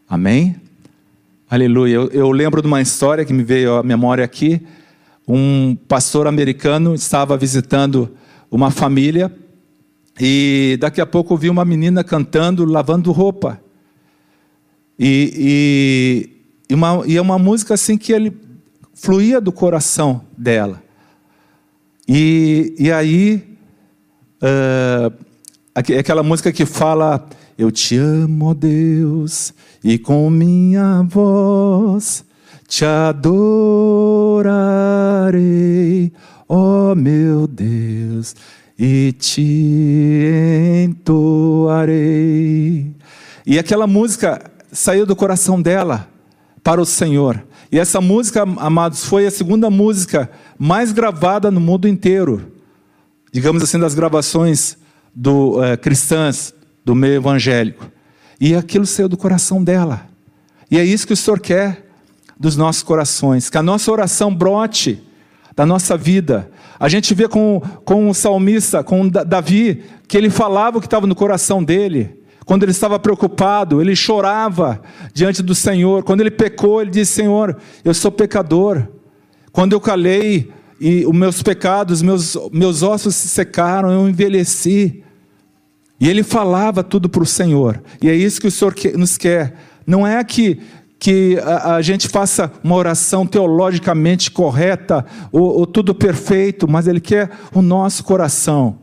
Amém? 0.07 0.55
Aleluia. 1.49 1.95
Eu, 1.95 2.07
eu, 2.09 2.31
lembro 2.31 2.61
de 2.61 2.67
uma 2.67 2.81
história 2.81 3.25
que 3.25 3.33
me 3.33 3.43
veio 3.43 3.75
à 3.75 3.83
memória 3.83 4.23
aqui. 4.23 4.61
Um 5.27 5.75
pastor 5.87 6.27
americano 6.27 6.95
estava 6.95 7.35
visitando 7.35 8.09
uma 8.49 8.71
família 8.71 9.31
e 10.19 10.77
daqui 10.79 10.99
a 10.99 11.05
pouco 11.05 11.33
ouvi 11.33 11.49
uma 11.49 11.63
menina 11.63 12.03
cantando, 12.03 12.65
lavando 12.65 13.11
roupa. 13.11 13.61
E, 14.97 16.29
e, 16.69 16.73
e, 16.73 16.75
uma, 16.75 17.03
e 17.05 17.15
é 17.15 17.21
uma 17.21 17.39
música 17.39 17.73
assim 17.73 17.97
que 17.97 18.11
ele 18.11 18.35
fluía 18.93 19.39
do 19.39 19.51
coração 19.51 20.21
dela. 20.37 20.83
E, 22.07 22.75
e 22.77 22.91
aí, 22.91 23.57
uh, 24.43 25.13
aquela 25.73 26.23
música 26.23 26.51
que 26.51 26.65
fala: 26.65 27.25
Eu 27.57 27.71
te 27.71 27.95
amo, 27.95 28.53
Deus, 28.53 29.53
e 29.83 29.97
com 29.97 30.29
minha 30.29 31.01
voz 31.03 32.25
te 32.69 32.85
adorarei, 32.85 33.33
ó 36.47 36.91
oh 36.91 36.95
meu 36.95 37.47
Deus, 37.47 38.35
e 38.79 39.11
te 39.11 40.85
entoarei. 40.85 41.89
E 43.45 43.59
aquela 43.59 43.85
música 43.85 44.49
saiu 44.71 45.05
do 45.05 45.17
coração 45.17 45.61
dela 45.61 46.07
para 46.63 46.79
o 46.79 46.85
Senhor. 46.85 47.43
E 47.69 47.77
essa 47.77 47.99
música, 47.99 48.43
amados, 48.43 49.03
foi 49.03 49.27
a 49.27 49.31
segunda 49.31 49.69
música 49.69 50.31
mais 50.57 50.93
gravada 50.93 51.51
no 51.51 51.59
mundo 51.59 51.89
inteiro. 51.89 52.53
digamos 53.31 53.61
assim, 53.61 53.77
das 53.77 53.93
gravações 53.93 54.75
do, 55.13 55.63
é, 55.63 55.77
cristãs 55.77 56.51
do 56.83 56.95
meio 56.95 57.15
evangélico. 57.15 57.91
E 58.39 58.55
aquilo 58.55 58.85
saiu 58.85 59.09
do 59.09 59.17
coração 59.17 59.63
dela. 59.63 60.07
E 60.71 60.79
é 60.79 60.85
isso 60.85 61.05
que 61.05 61.13
o 61.13 61.17
Senhor 61.17 61.39
quer 61.39 61.85
dos 62.39 62.55
nossos 62.55 62.81
corações, 62.81 63.49
que 63.49 63.57
a 63.57 63.61
nossa 63.61 63.91
oração 63.91 64.33
brote 64.33 65.03
da 65.55 65.65
nossa 65.65 65.97
vida. 65.97 66.49
A 66.79 66.87
gente 66.87 67.13
vê 67.13 67.27
com, 67.27 67.61
com 67.83 68.09
o 68.09 68.13
salmista, 68.13 68.83
com 68.83 69.07
Davi, 69.09 69.83
que 70.07 70.17
ele 70.17 70.29
falava 70.29 70.77
o 70.77 70.81
que 70.81 70.87
estava 70.87 71.05
no 71.05 71.15
coração 71.15 71.63
dele. 71.63 72.17
Quando 72.45 72.63
ele 72.63 72.71
estava 72.71 72.97
preocupado, 72.97 73.81
ele 73.81 73.95
chorava 73.95 74.81
diante 75.13 75.43
do 75.43 75.53
Senhor. 75.53 76.03
Quando 76.03 76.21
ele 76.21 76.31
pecou, 76.31 76.81
ele 76.81 76.89
disse: 76.89 77.11
Senhor, 77.11 77.57
eu 77.83 77.93
sou 77.93 78.11
pecador. 78.11 78.87
Quando 79.51 79.73
eu 79.73 79.81
calei 79.81 80.51
e 80.79 81.05
os 81.05 81.13
meus 81.13 81.43
pecados, 81.43 82.01
meus, 82.01 82.37
meus 82.51 82.81
ossos 82.81 83.13
se 83.13 83.27
secaram, 83.27 83.91
eu 83.91 84.07
envelheci. 84.07 85.03
E 85.99 86.07
ele 86.09 86.23
falava 86.23 86.81
tudo 86.81 87.09
para 87.09 87.21
o 87.21 87.25
Senhor. 87.25 87.83
E 88.01 88.09
é 88.09 88.15
isso 88.15 88.39
que 88.39 88.47
o 88.47 88.51
Senhor 88.51 88.73
nos 88.95 89.17
quer. 89.17 89.55
Não 89.85 90.07
é 90.07 90.23
que, 90.23 90.61
que 90.99 91.39
a, 91.39 91.75
a 91.75 91.81
gente 91.81 92.09
faça 92.09 92.51
uma 92.63 92.75
oração 92.75 93.25
teologicamente 93.25 94.29
correta 94.29 95.05
ou, 95.31 95.59
ou 95.59 95.65
tudo 95.65 95.95
perfeito, 95.95 96.69
mas 96.69 96.87
Ele 96.87 96.99
quer 96.99 97.31
o 97.53 97.61
nosso 97.61 98.03
coração. 98.03 98.79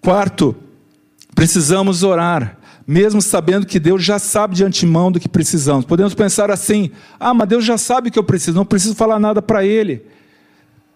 Quarto, 0.00 0.54
precisamos 1.34 2.02
orar 2.02 2.58
mesmo 2.88 3.20
sabendo 3.20 3.66
que 3.66 3.78
Deus 3.78 4.02
já 4.02 4.18
sabe 4.18 4.54
de 4.54 4.64
antemão 4.64 5.12
do 5.12 5.20
que 5.20 5.28
precisamos. 5.28 5.84
Podemos 5.84 6.14
pensar 6.14 6.50
assim: 6.50 6.90
ah, 7.20 7.34
mas 7.34 7.46
Deus 7.46 7.62
já 7.62 7.76
sabe 7.76 8.08
o 8.08 8.10
que 8.10 8.18
eu 8.18 8.24
preciso, 8.24 8.56
não 8.56 8.64
preciso 8.64 8.94
falar 8.94 9.18
nada 9.18 9.42
para 9.42 9.62
Ele. 9.62 10.06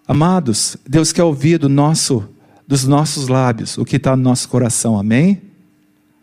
Amados, 0.09 0.77
Deus 0.89 1.13
quer 1.13 1.23
ouvir 1.23 1.59
do 1.59 1.69
nosso, 1.69 2.27
dos 2.67 2.85
nossos 2.85 3.29
lábios 3.29 3.77
o 3.77 3.85
que 3.85 3.97
está 3.97 4.17
no 4.17 4.23
nosso 4.23 4.49
coração, 4.49 4.99
amém? 4.99 5.52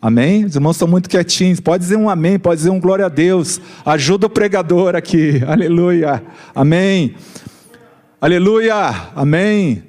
Amém? 0.01 0.45
Os 0.45 0.55
irmãos 0.55 0.75
estão 0.75 0.87
muito 0.87 1.09
quietinhos. 1.09 1.59
Pode 1.59 1.83
dizer 1.83 1.97
um 1.97 2.09
amém, 2.09 2.39
pode 2.39 2.57
dizer 2.57 2.69
um 2.69 2.79
glória 2.79 3.05
a 3.05 3.09
Deus. 3.09 3.59
Ajuda 3.85 4.27
o 4.27 4.29
pregador 4.29 4.95
aqui. 4.95 5.41
Aleluia. 5.47 6.23
Amém. 6.55 7.15
Aleluia. 8.21 8.75
Amém. 9.15 9.83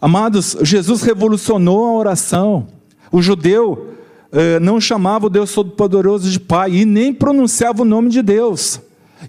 Amados, 0.00 0.56
Jesus 0.62 1.02
revolucionou 1.02 1.86
a 1.86 1.92
oração. 1.92 2.66
O 3.12 3.22
judeu 3.22 3.94
eh, 4.32 4.58
não 4.58 4.80
chamava 4.80 5.26
o 5.26 5.30
Deus 5.30 5.52
Todo-Poderoso 5.52 6.28
de 6.28 6.40
Pai 6.40 6.72
e 6.72 6.84
nem 6.84 7.14
pronunciava 7.14 7.82
o 7.82 7.84
nome 7.84 8.08
de 8.08 8.20
Deus. 8.20 8.80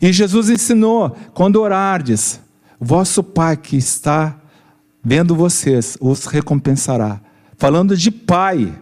E 0.02 0.12
Jesus 0.12 0.50
ensinou: 0.50 1.16
quando 1.36 1.62
orardes, 1.62 2.40
vosso 2.80 3.22
Pai 3.22 3.56
que 3.56 3.78
está 3.78 4.40
vendo 5.04 5.36
vocês 5.36 5.96
os 6.02 6.26
recompensará. 6.26 7.22
Falando 7.56 7.96
de 7.96 8.10
Pai. 8.10 8.74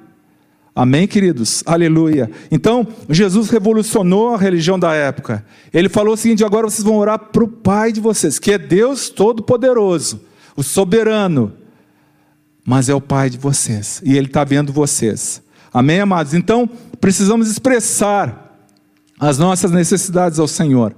Amém, 0.73 1.05
queridos? 1.05 1.63
Aleluia. 1.65 2.31
Então, 2.49 2.87
Jesus 3.09 3.49
revolucionou 3.49 4.33
a 4.33 4.37
religião 4.37 4.79
da 4.79 4.93
época. 4.93 5.45
Ele 5.73 5.89
falou 5.89 6.13
o 6.13 6.17
seguinte: 6.17 6.45
agora 6.45 6.69
vocês 6.69 6.83
vão 6.83 6.97
orar 6.97 7.19
para 7.19 7.43
o 7.43 7.47
Pai 7.47 7.91
de 7.91 7.99
vocês, 7.99 8.39
que 8.39 8.53
é 8.53 8.57
Deus 8.57 9.09
Todo-Poderoso, 9.09 10.21
o 10.55 10.63
soberano, 10.63 11.51
mas 12.65 12.87
é 12.87 12.95
o 12.95 13.01
Pai 13.01 13.29
de 13.29 13.37
vocês, 13.37 14.01
e 14.05 14.15
Ele 14.15 14.27
está 14.27 14.45
vendo 14.45 14.71
vocês. 14.71 15.41
Amém, 15.73 15.99
amados? 15.99 16.33
Então, 16.33 16.69
precisamos 17.01 17.49
expressar 17.49 18.69
as 19.19 19.37
nossas 19.37 19.71
necessidades 19.71 20.39
ao 20.39 20.47
Senhor. 20.47 20.95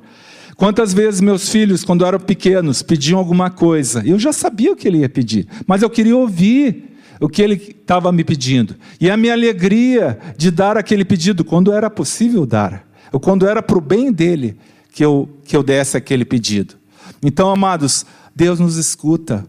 Quantas 0.56 0.94
vezes 0.94 1.20
meus 1.20 1.50
filhos, 1.50 1.84
quando 1.84 2.06
eram 2.06 2.20
pequenos, 2.20 2.84
pediam 2.84 3.18
alguma 3.18 3.50
coisa, 3.50 4.03
eu 4.06 4.20
já 4.20 4.32
sabia 4.32 4.72
o 4.72 4.75
que 4.75 4.88
ele 4.88 5.00
ia 5.00 5.10
pedir, 5.10 5.48
mas 5.65 5.82
eu 5.82 5.89
queria 5.89 6.15
ouvir 6.15 6.92
o 7.19 7.30
que 7.30 7.41
ele 7.41 7.56
estava 7.56 8.12
me 8.12 8.23
pedindo. 8.23 8.76
E 8.99 9.10
a 9.10 9.17
minha 9.17 9.34
alegria 9.34 10.19
de 10.38 10.52
dar 10.52 10.78
aquele 10.78 11.06
pedido, 11.06 11.43
quando 11.43 11.71
era 11.71 11.89
possível 11.89 12.45
dar, 12.45 12.88
ou 13.12 13.19
quando 13.19 13.47
era 13.47 13.62
para 13.62 13.78
o 13.78 13.82
bem 13.82 14.12
dele 14.12 14.58
que 14.91 15.04
eu, 15.04 15.30
que 15.43 15.56
eu 15.56 15.63
desse 15.63 15.97
aquele 15.97 16.26
pedido. 16.26 16.76
Então, 17.21 17.49
amados, 17.49 18.06
Deus 18.36 18.60
nos 18.60 18.78
escuta. 18.78 19.45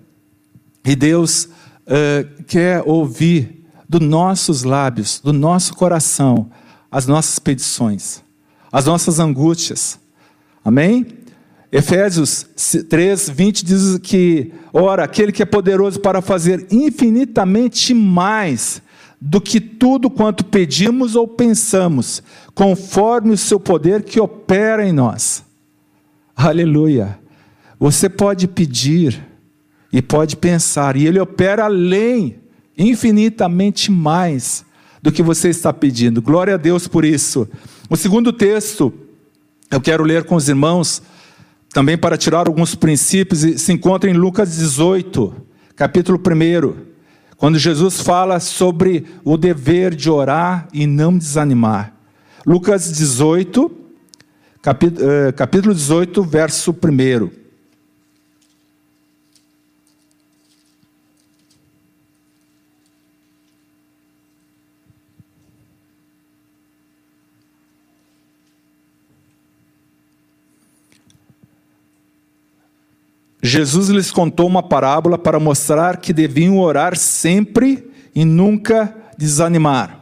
E 0.85 0.95
Deus 0.95 1.45
uh, 1.45 2.45
quer 2.47 2.83
ouvir 2.85 3.65
dos 3.89 4.01
nossos 4.01 4.65
lábios, 4.65 5.21
do 5.23 5.33
nosso 5.33 5.75
coração, 5.75 6.51
as 6.91 7.07
nossas 7.07 7.39
petições, 7.39 8.23
as 8.71 8.85
nossas 8.85 9.19
angústias. 9.19 9.99
Amém? 10.65 11.07
Efésios 11.75 12.47
3, 12.89 13.31
20 13.31 13.65
diz 13.65 13.99
que, 13.99 14.53
ora, 14.73 15.03
aquele 15.03 15.33
que 15.33 15.43
é 15.43 15.45
poderoso 15.45 15.99
para 15.99 16.23
fazer 16.23 16.69
infinitamente 16.71 17.93
mais 17.93 18.81
do 19.21 19.41
que 19.41 19.59
tudo 19.59 20.09
quanto 20.09 20.45
pedimos 20.45 21.17
ou 21.17 21.27
pensamos, 21.27 22.23
conforme 22.55 23.33
o 23.33 23.37
seu 23.37 23.59
poder 23.59 24.05
que 24.05 24.21
opera 24.21 24.87
em 24.87 24.93
nós. 24.93 25.43
Aleluia. 26.37 27.19
Você 27.77 28.09
pode 28.09 28.47
pedir 28.47 29.21
e 29.93 30.01
pode 30.01 30.37
pensar, 30.37 30.95
e 30.95 31.09
ele 31.09 31.19
opera 31.19 31.65
além, 31.65 32.37
infinitamente 32.79 33.91
mais 33.91 34.65
do 35.03 35.11
que 35.11 35.25
você 35.25 35.49
está 35.49 35.73
pedindo. 35.73 36.23
Glória 36.23 36.55
a 36.55 36.57
Deus 36.57 36.87
por 36.87 37.05
isso. 37.05 37.49
O 37.91 37.97
segundo 37.97 38.33
texto, 38.33 38.95
eu 39.73 39.81
quero 39.81 40.05
ler 40.05 40.23
com 40.23 40.37
os 40.37 40.49
irmãos, 40.49 41.03
também 41.75 41.99
para 41.99 42.17
tirar 42.17 42.47
alguns 42.47 42.77
princípios, 42.77 43.41
se 43.41 43.73
encontra 43.73 44.09
em 44.09 44.13
Lucas 44.15 44.57
18, 44.57 45.35
capítulo 45.75 46.17
1, 46.17 46.73
quando 47.37 47.59
Jesus 47.59 48.01
fala 48.01 48.39
sobre 48.39 49.05
o 49.25 49.37
dever 49.37 49.93
de 49.93 50.09
orar 50.09 50.69
e 50.73 50.87
não 50.87 51.19
desanimar. 51.19 51.93
Lucas 52.47 52.93
18, 52.93 53.73
eh, 54.65 55.33
capítulo 55.33 55.75
18, 55.75 56.23
verso 56.23 56.71
1. 56.71 57.44
Jesus 73.47 73.91
lhes 73.91 74.11
contou 74.11 74.47
uma 74.47 74.63
parábola 74.63 75.19
para 75.19 75.39
mostrar 75.39 75.99
que 75.99 76.15
deviam 76.15 76.59
orar 76.59 76.97
sempre 76.97 77.91
e 78.15 78.25
nunca 78.25 78.97
desanimar. 79.19 80.01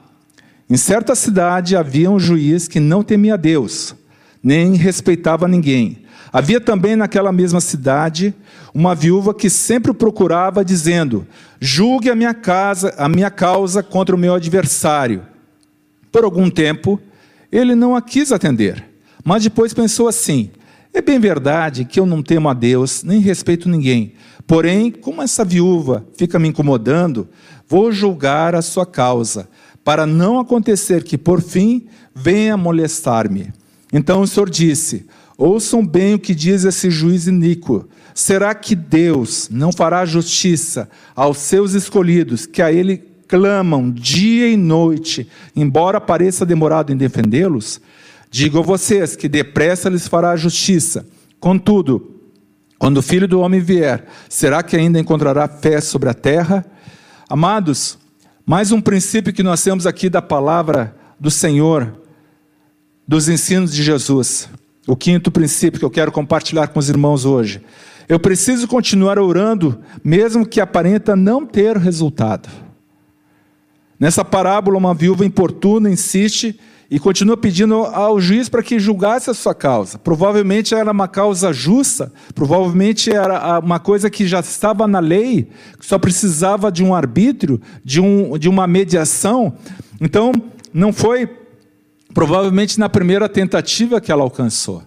Em 0.71 0.77
certa 0.77 1.17
cidade 1.17 1.75
havia 1.75 2.09
um 2.09 2.21
juiz 2.21 2.69
que 2.69 2.79
não 2.79 3.03
temia 3.03 3.37
Deus, 3.37 3.97
nem 4.41 4.77
respeitava 4.77 5.49
ninguém. 5.49 6.05
Havia 6.33 6.61
também 6.61 6.95
naquela 6.95 7.33
mesma 7.33 7.61
cidade 7.61 8.33
uma 8.73 8.95
viúva 8.95 9.35
que 9.35 9.51
sempre 9.51 9.93
procurava, 9.93 10.65
dizendo: 10.65 11.27
Julgue 11.61 12.11
a 12.11 12.15
minha 12.15 12.33
casa, 12.33 12.95
a 12.97 13.09
minha 13.09 13.29
causa 13.29 13.83
contra 13.83 14.15
o 14.15 14.19
meu 14.19 14.35
adversário. 14.35 15.27
Por 16.13 16.23
algum 16.23 16.49
tempo, 16.49 17.01
ele 17.51 17.75
não 17.75 17.97
a 17.97 18.01
quis 18.01 18.31
atender, 18.31 18.89
mas 19.25 19.43
depois 19.43 19.75
pensou 19.75 20.07
assim: 20.07 20.53
é 20.95 21.01
bem 21.01 21.19
verdade 21.19 21.85
que 21.85 21.99
eu 21.99 22.05
não 22.05 22.23
temo 22.23 22.49
a 22.49 22.55
Deus, 22.55 23.03
nem 23.03 23.21
respeito 23.21 23.69
ninguém. 23.69 24.13
Porém, 24.47 24.91
como 24.91 25.23
essa 25.23 25.45
viúva 25.45 26.07
fica 26.17 26.39
me 26.39 26.49
incomodando, 26.49 27.29
vou 27.67 27.91
julgar 27.91 28.55
a 28.55 28.63
sua 28.63 28.85
causa, 28.85 29.49
para 29.83 30.07
não 30.07 30.39
acontecer 30.39 31.03
que, 31.03 31.17
por 31.17 31.41
fim, 31.41 31.87
venha 32.15 32.57
molestar-me. 32.57 33.53
Então 33.93 34.21
o 34.21 34.27
Senhor 34.27 34.51
disse: 34.51 35.07
Ouçam 35.37 35.85
bem 35.85 36.15
o 36.15 36.19
que 36.19 36.35
diz 36.35 36.65
esse 36.65 36.91
juiz 36.91 37.27
iníquo. 37.27 37.89
Será 38.15 38.55
que 38.55 38.75
Deus 38.75 39.49
não 39.51 39.73
fará 39.73 40.05
justiça 40.05 40.89
aos 41.17 41.39
seus 41.39 41.73
escolhidos, 41.73 42.45
que 42.45 42.61
a 42.61 42.71
Ele 42.71 43.03
clamam 43.27 43.91
dia 43.91 44.49
e 44.49 44.57
noite, 44.57 45.27
embora 45.57 45.99
pareça 46.01 46.45
demorado 46.45 46.93
em 46.93 46.97
defendê-los? 46.97 47.81
Digo 48.33 48.61
a 48.61 48.63
vocês 48.63 49.15
que 49.15 49.29
depressa 49.29 49.91
lhes 49.91 50.09
fará 50.09 50.35
justiça. 50.37 51.07
Contudo, 51.39 52.17
quando 52.79 52.97
o 52.97 53.03
filho 53.03 53.29
do 53.29 53.39
homem 53.39 53.61
vier, 53.61 54.07
será 54.27 54.63
que 54.63 54.75
ainda 54.75 54.99
encontrará 54.99 55.47
fé 55.47 55.83
sobre 55.83 56.09
a 56.09 56.15
terra? 56.15 56.65
Amados, 57.29 57.99
mais 58.47 58.73
um 58.73 58.81
princípio 58.81 59.35
que 59.35 59.43
nós 59.43 59.63
temos 59.63 59.87
aqui 59.87 60.09
da 60.09 60.23
palavra 60.23 60.97
do 61.21 61.31
Senhor, 61.31 62.01
dos 63.07 63.29
ensinos 63.29 63.71
de 63.71 63.83
Jesus. 63.83 64.49
O 64.87 64.97
quinto 64.97 65.31
princípio 65.31 65.79
que 65.79 65.85
eu 65.85 65.91
quero 65.91 66.11
compartilhar 66.11 66.69
com 66.69 66.79
os 66.79 66.89
irmãos 66.89 67.27
hoje. 67.27 67.61
Eu 68.09 68.19
preciso 68.19 68.67
continuar 68.67 69.19
orando, 69.19 69.79
mesmo 70.03 70.47
que 70.47 70.59
aparenta 70.59 71.15
não 71.15 71.45
ter 71.45 71.77
resultado. 71.77 72.49
Nessa 74.01 74.25
parábola, 74.25 74.79
uma 74.79 74.95
viúva 74.95 75.23
importuna 75.23 75.91
insiste 75.91 76.59
e 76.93 76.99
continua 76.99 77.39
pedindo 77.39 77.75
ao 77.75 78.21
juiz 78.21 78.51
para 78.51 78.63
que 78.63 78.79
julgasse 78.79 79.31
a 79.31 79.35
sua 79.35 79.55
causa. 79.55 79.99
Provavelmente 79.99 80.75
era 80.75 80.93
uma 80.93 81.09
causa 81.09 81.51
justa, 81.51 82.13
provavelmente 82.35 83.11
era 83.11 83.59
uma 83.61 83.79
coisa 83.79 84.11
que 84.11 84.29
já 84.29 84.41
estava 84.41 84.87
na 84.87 84.99
lei, 84.99 85.49
só 85.81 85.99
precisava 85.99 86.71
de 86.71 86.85
um 86.85 86.95
arbítrio, 86.95 87.59
de, 87.83 87.99
um, 87.99 88.37
de 88.37 88.47
uma 88.47 88.67
mediação. 88.67 89.55
Então, 90.03 90.33
não 90.71 90.93
foi 90.93 91.27
provavelmente 92.13 92.79
na 92.79 92.91
primeira 92.91 93.27
tentativa 93.27 93.99
que 93.99 94.13
ela 94.13 94.23
alcançou. 94.23 94.83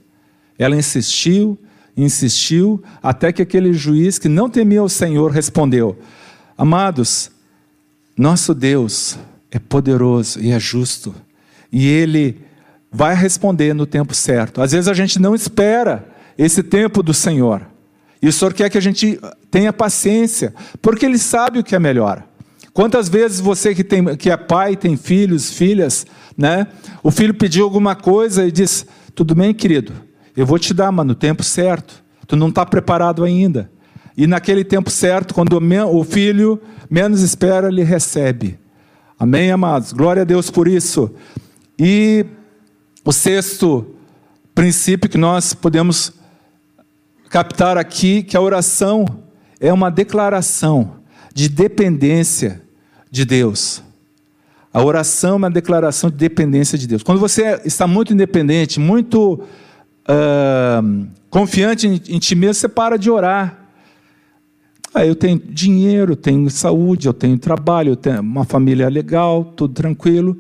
Ela 0.60 0.76
insistiu, 0.76 1.58
insistiu, 1.98 2.84
até 3.02 3.34
que 3.34 3.42
aquele 3.42 3.74
juiz 3.74 4.20
que 4.20 4.30
não 4.30 4.48
temia 4.48 4.84
o 4.84 4.90
Senhor 4.90 5.32
respondeu: 5.32 5.98
Amados, 6.56 7.32
nosso 8.16 8.54
Deus 8.54 9.18
é 9.50 9.58
poderoso 9.58 10.40
e 10.40 10.52
é 10.52 10.60
justo 10.60 11.25
e 11.72 11.88
ele 11.88 12.42
vai 12.92 13.14
responder 13.14 13.74
no 13.74 13.86
tempo 13.86 14.14
certo. 14.14 14.62
Às 14.62 14.72
vezes 14.72 14.88
a 14.88 14.94
gente 14.94 15.20
não 15.20 15.36
espera 15.36 16.08
esse 16.38 16.64
tempo 16.64 17.04
do 17.04 17.14
Senhor. 17.14 17.62
E 18.22 18.28
o 18.28 18.34
Senhor 18.34 18.54
quer 18.54 18.70
que 18.70 18.78
a 18.78 18.82
gente 18.82 19.20
tenha 19.52 19.72
paciência, 19.74 20.54
porque 20.82 21.06
Ele 21.06 21.18
sabe 21.18 21.60
o 21.60 21.64
que 21.64 21.76
é 21.76 21.80
melhor. 21.80 22.24
Quantas 22.74 23.08
vezes 23.08 23.40
você 23.40 23.74
que, 23.74 23.84
tem, 23.84 24.16
que 24.18 24.30
é 24.30 24.36
pai, 24.36 24.76
tem 24.76 24.98
filhos, 24.98 25.52
filhas, 25.52 26.06
né? 26.38 26.68
O 27.04 27.12
filho 27.12 27.34
pediu 27.34 27.64
alguma 27.64 27.96
coisa 27.96 28.46
e 28.46 28.52
diz: 28.52 28.86
Tudo 29.14 29.36
bem, 29.36 29.54
querido, 29.54 29.94
eu 30.36 30.46
vou 30.46 30.60
te 30.60 30.74
dar, 30.74 30.92
mas 30.92 31.06
no 31.06 31.16
tempo 31.16 31.44
certo. 31.44 32.04
Tu 32.28 32.36
não 32.36 32.50
está 32.50 32.66
preparado 32.66 33.24
ainda. 33.24 33.70
E 34.18 34.26
naquele 34.26 34.64
tempo 34.64 34.90
certo, 34.90 35.34
quando 35.34 35.58
o 35.58 36.04
filho 36.04 36.60
menos 36.90 37.22
espera, 37.22 37.68
ele 37.68 37.84
recebe. 37.84 38.58
Amém, 39.20 39.52
amados? 39.52 39.94
Glória 39.94 40.24
a 40.24 40.26
Deus 40.26 40.50
por 40.50 40.68
isso. 40.68 41.14
E 41.78 42.26
o 43.04 43.12
sexto 43.12 43.86
princípio 44.54 45.10
que 45.10 45.18
nós 45.18 45.54
podemos 45.54 46.14
captar 47.30 47.78
aqui, 47.78 48.24
que 48.24 48.38
a 48.38 48.42
oração 48.42 49.06
é 49.60 49.72
uma 49.74 49.92
declaração 49.92 50.98
de 51.34 51.50
dependência 51.50 52.62
de 53.12 53.26
Deus. 53.26 53.84
A 54.74 54.84
oração 54.84 55.34
é 55.34 55.36
uma 55.36 55.52
declaração 55.52 56.10
de 56.10 56.16
dependência 56.16 56.78
de 56.78 56.88
Deus. 56.88 57.04
Quando 57.04 57.20
você 57.20 57.62
está 57.66 57.86
muito 57.88 58.14
independente, 58.14 58.80
muito 58.80 59.44
uh, 60.08 61.08
confiante 61.30 61.88
em, 61.88 62.02
em 62.08 62.20
ti 62.20 62.36
mesmo, 62.36 62.54
você 62.54 62.70
para 62.70 62.98
de 62.98 63.10
orar. 63.10 63.66
Ah, 64.94 65.06
eu 65.06 65.16
tenho 65.16 65.38
dinheiro, 65.38 66.16
tenho 66.16 66.50
saúde, 66.50 67.08
eu 67.08 67.14
tenho 67.14 67.38
trabalho, 67.38 67.90
eu 67.90 67.96
tenho 67.98 68.22
uma 68.22 68.46
família 68.46 68.88
legal, 68.88 69.44
tudo 69.44 69.74
tranquilo, 69.74 70.38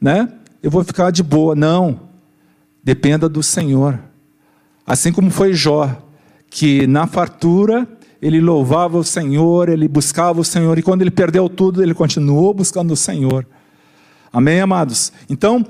né? 0.00 0.26
Eu 0.62 0.70
vou 0.70 0.82
ficar 0.84 1.10
de 1.10 1.22
boa. 1.22 1.54
Não. 1.54 2.08
Dependa 2.82 3.28
do 3.28 3.42
Senhor. 3.42 3.98
Assim 4.86 5.12
como 5.12 5.30
foi 5.30 5.52
Jó, 5.52 5.94
que 6.48 6.86
na 6.86 7.06
fartura 7.06 7.86
ele 8.20 8.40
louvava 8.40 8.98
o 8.98 9.04
Senhor, 9.04 9.68
ele 9.68 9.86
buscava 9.86 10.40
o 10.40 10.44
Senhor, 10.44 10.78
e 10.78 10.82
quando 10.82 11.02
ele 11.02 11.10
perdeu 11.10 11.48
tudo, 11.48 11.82
ele 11.82 11.94
continuou 11.94 12.52
buscando 12.52 12.92
o 12.92 12.96
Senhor. 12.96 13.46
Amém, 14.32 14.60
amados? 14.60 15.12
Então, 15.28 15.64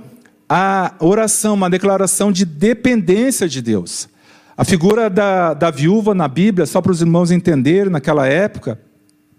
a 0.48 0.94
oração, 1.00 1.54
uma 1.54 1.68
declaração 1.68 2.32
de 2.32 2.44
dependência 2.44 3.48
de 3.48 3.60
Deus. 3.60 4.08
A 4.56 4.64
figura 4.64 5.10
da, 5.10 5.52
da 5.52 5.70
viúva 5.70 6.14
na 6.14 6.26
Bíblia, 6.26 6.64
só 6.64 6.80
para 6.80 6.92
os 6.92 7.00
irmãos 7.00 7.30
entenderem, 7.30 7.92
naquela 7.92 8.26
época, 8.26 8.80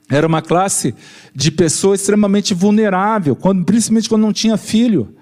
era 0.10 0.26
uma 0.26 0.42
classe 0.42 0.94
de 1.34 1.52
pessoa 1.52 1.96
extremamente 1.96 2.54
vulnerável, 2.54 3.36
quando, 3.36 3.64
principalmente 3.66 4.10
quando 4.10 4.22
não 4.22 4.34
tinha 4.34 4.56
filho 4.58 5.16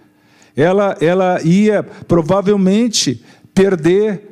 ela, 0.57 0.97
ela 0.99 1.39
ia 1.43 1.83
provavelmente 1.83 3.23
perder 3.53 4.23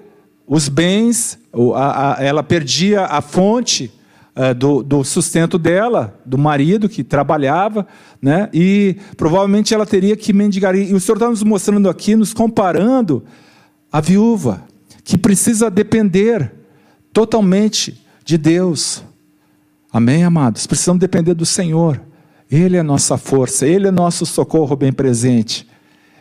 os 0.48 0.68
bens, 0.68 1.38
a, 1.76 2.20
a, 2.20 2.24
ela 2.24 2.42
perdia 2.42 3.06
a 3.06 3.22
fonte 3.22 3.92
uh, 4.36 4.54
do, 4.56 4.82
do, 4.82 5.04
sustento 5.04 5.60
dela, 5.60 6.20
do 6.26 6.38
marido 6.38 6.90
que 6.90 7.04
trabalhava, 7.04 7.86
né? 8.20 8.50
e 8.52 8.98
provavelmente 9.16 9.74
ela 9.74 9.86
teria 9.86 10.16
que 10.18 10.34
mendigar. 10.34 10.76
E 10.76 10.94
o 10.94 11.00
Senhor 11.00 11.18
está 11.18 11.30
nos 11.30 11.44
mostrando 11.44 11.88
aqui, 11.88 12.16
nos 12.16 12.34
comparando 12.34 13.24
a 13.92 14.02
viúva, 14.02 14.64
que 15.04 15.20
precisa 15.20 15.70
depender 15.70 16.52
totalmente 17.14 18.04
de 18.26 18.36
Deus. 18.36 19.04
Amém, 19.94 20.24
amados? 20.24 20.66
Precisamos 20.66 21.00
depender 21.00 21.36
do 21.36 21.46
Senhor. 21.46 22.02
Ele 22.50 22.78
é 22.78 22.84
nossa 22.84 23.16
força, 23.16 23.68
Ele 23.68 23.88
é 23.88 23.92
nosso 23.92 24.26
socorro 24.26 24.76
bem 24.76 24.92
presente. 24.92 25.68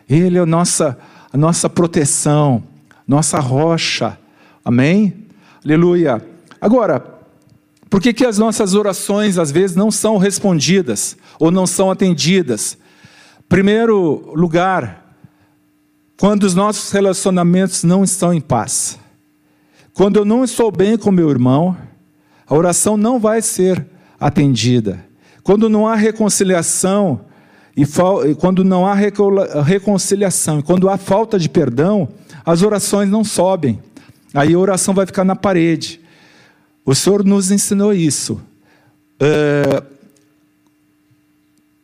Ele 0.09 0.37
é 0.37 0.41
a 0.41 0.45
nossa, 0.45 0.97
a 1.31 1.37
nossa 1.37 1.69
proteção, 1.69 2.63
nossa 3.07 3.39
rocha. 3.39 4.17
Amém? 4.63 5.25
Aleluia. 5.63 6.23
Agora, 6.59 7.03
por 7.89 8.01
que, 8.01 8.13
que 8.13 8.25
as 8.25 8.37
nossas 8.37 8.73
orações 8.73 9.37
às 9.37 9.51
vezes 9.51 9.75
não 9.75 9.89
são 9.89 10.17
respondidas 10.17 11.17
ou 11.39 11.51
não 11.51 11.65
são 11.65 11.89
atendidas? 11.89 12.77
Primeiro 13.47 14.31
lugar, 14.35 15.15
quando 16.17 16.43
os 16.43 16.55
nossos 16.55 16.91
relacionamentos 16.91 17.83
não 17.83 18.03
estão 18.03 18.33
em 18.33 18.41
paz. 18.41 18.97
Quando 19.93 20.17
eu 20.17 20.25
não 20.25 20.43
estou 20.43 20.71
bem 20.71 20.97
com 20.97 21.11
meu 21.11 21.29
irmão, 21.29 21.77
a 22.47 22.53
oração 22.53 22.97
não 22.97 23.19
vai 23.19 23.41
ser 23.41 23.85
atendida. 24.19 25.03
Quando 25.43 25.69
não 25.69 25.87
há 25.87 25.95
reconciliação 25.95 27.21
e 27.75 28.35
quando 28.35 28.63
não 28.63 28.87
há 28.87 28.93
reconciliação, 28.93 30.59
e 30.59 30.63
quando 30.63 30.87
há 30.87 30.97
falta 30.97 31.37
de 31.37 31.49
perdão, 31.49 32.07
as 32.45 32.61
orações 32.61 33.09
não 33.09 33.23
sobem. 33.23 33.79
Aí 34.33 34.53
a 34.53 34.59
oração 34.59 34.93
vai 34.93 35.05
ficar 35.05 35.25
na 35.25 35.35
parede. 35.35 35.99
O 36.85 36.95
Senhor 36.95 37.23
nos 37.23 37.51
ensinou 37.51 37.93
isso. 37.93 38.39
Uh, 39.15 39.95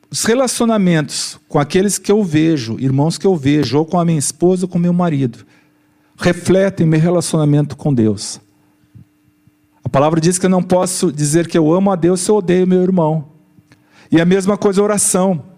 os 0.10 0.24
relacionamentos 0.24 1.40
com 1.48 1.58
aqueles 1.58 1.98
que 1.98 2.12
eu 2.12 2.24
vejo, 2.24 2.78
irmãos 2.80 3.18
que 3.18 3.26
eu 3.26 3.36
vejo, 3.36 3.78
ou 3.78 3.86
com 3.86 4.00
a 4.00 4.06
minha 4.06 4.20
esposa 4.20 4.66
ou 4.66 4.70
com 4.70 4.78
meu 4.78 4.94
marido, 4.94 5.46
refletem 6.18 6.86
meu 6.86 7.00
relacionamento 7.00 7.76
com 7.76 7.94
Deus. 7.94 8.40
A 9.84 9.90
palavra 9.90 10.22
diz 10.22 10.38
que 10.38 10.46
eu 10.46 10.50
não 10.50 10.62
posso 10.62 11.12
dizer 11.12 11.48
que 11.48 11.58
eu 11.58 11.74
amo 11.74 11.92
a 11.92 11.96
Deus 11.96 12.22
se 12.22 12.30
eu 12.30 12.36
odeio 12.36 12.68
meu 12.68 12.82
irmão. 12.82 13.26
E 14.12 14.22
a 14.22 14.26
mesma 14.26 14.58
coisa 14.58 14.82
a 14.82 14.84
oração. 14.84 15.51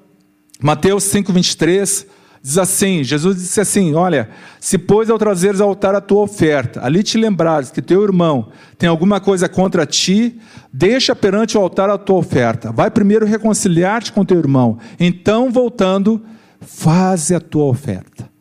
Mateus 0.63 1.03
5,23 1.03 2.05
diz 2.41 2.57
assim: 2.57 3.03
Jesus 3.03 3.35
disse 3.35 3.59
assim: 3.59 3.93
Olha, 3.95 4.29
se 4.61 4.77
pois 4.77 5.09
ao 5.09 5.17
trazeres 5.17 5.59
ao 5.59 5.67
altar 5.67 5.93
a 5.93 5.99
tua 5.99 6.21
oferta, 6.21 6.79
ali 6.81 7.03
te 7.03 7.17
lembrares 7.17 7.69
que 7.69 7.81
teu 7.81 8.01
irmão 8.01 8.47
tem 8.77 8.87
alguma 8.87 9.19
coisa 9.19 9.49
contra 9.49 9.85
ti, 9.85 10.39
deixa 10.71 11.13
perante 11.13 11.57
o 11.57 11.61
altar 11.61 11.89
a 11.89 11.97
tua 11.97 12.15
oferta. 12.15 12.71
Vai 12.71 12.89
primeiro 12.89 13.25
reconciliar-te 13.25 14.13
com 14.13 14.23
teu 14.23 14.39
irmão, 14.39 14.77
então 14.97 15.51
voltando, 15.51 16.21
faze 16.61 17.35
a 17.35 17.41
tua 17.41 17.65
oferta. 17.65 18.31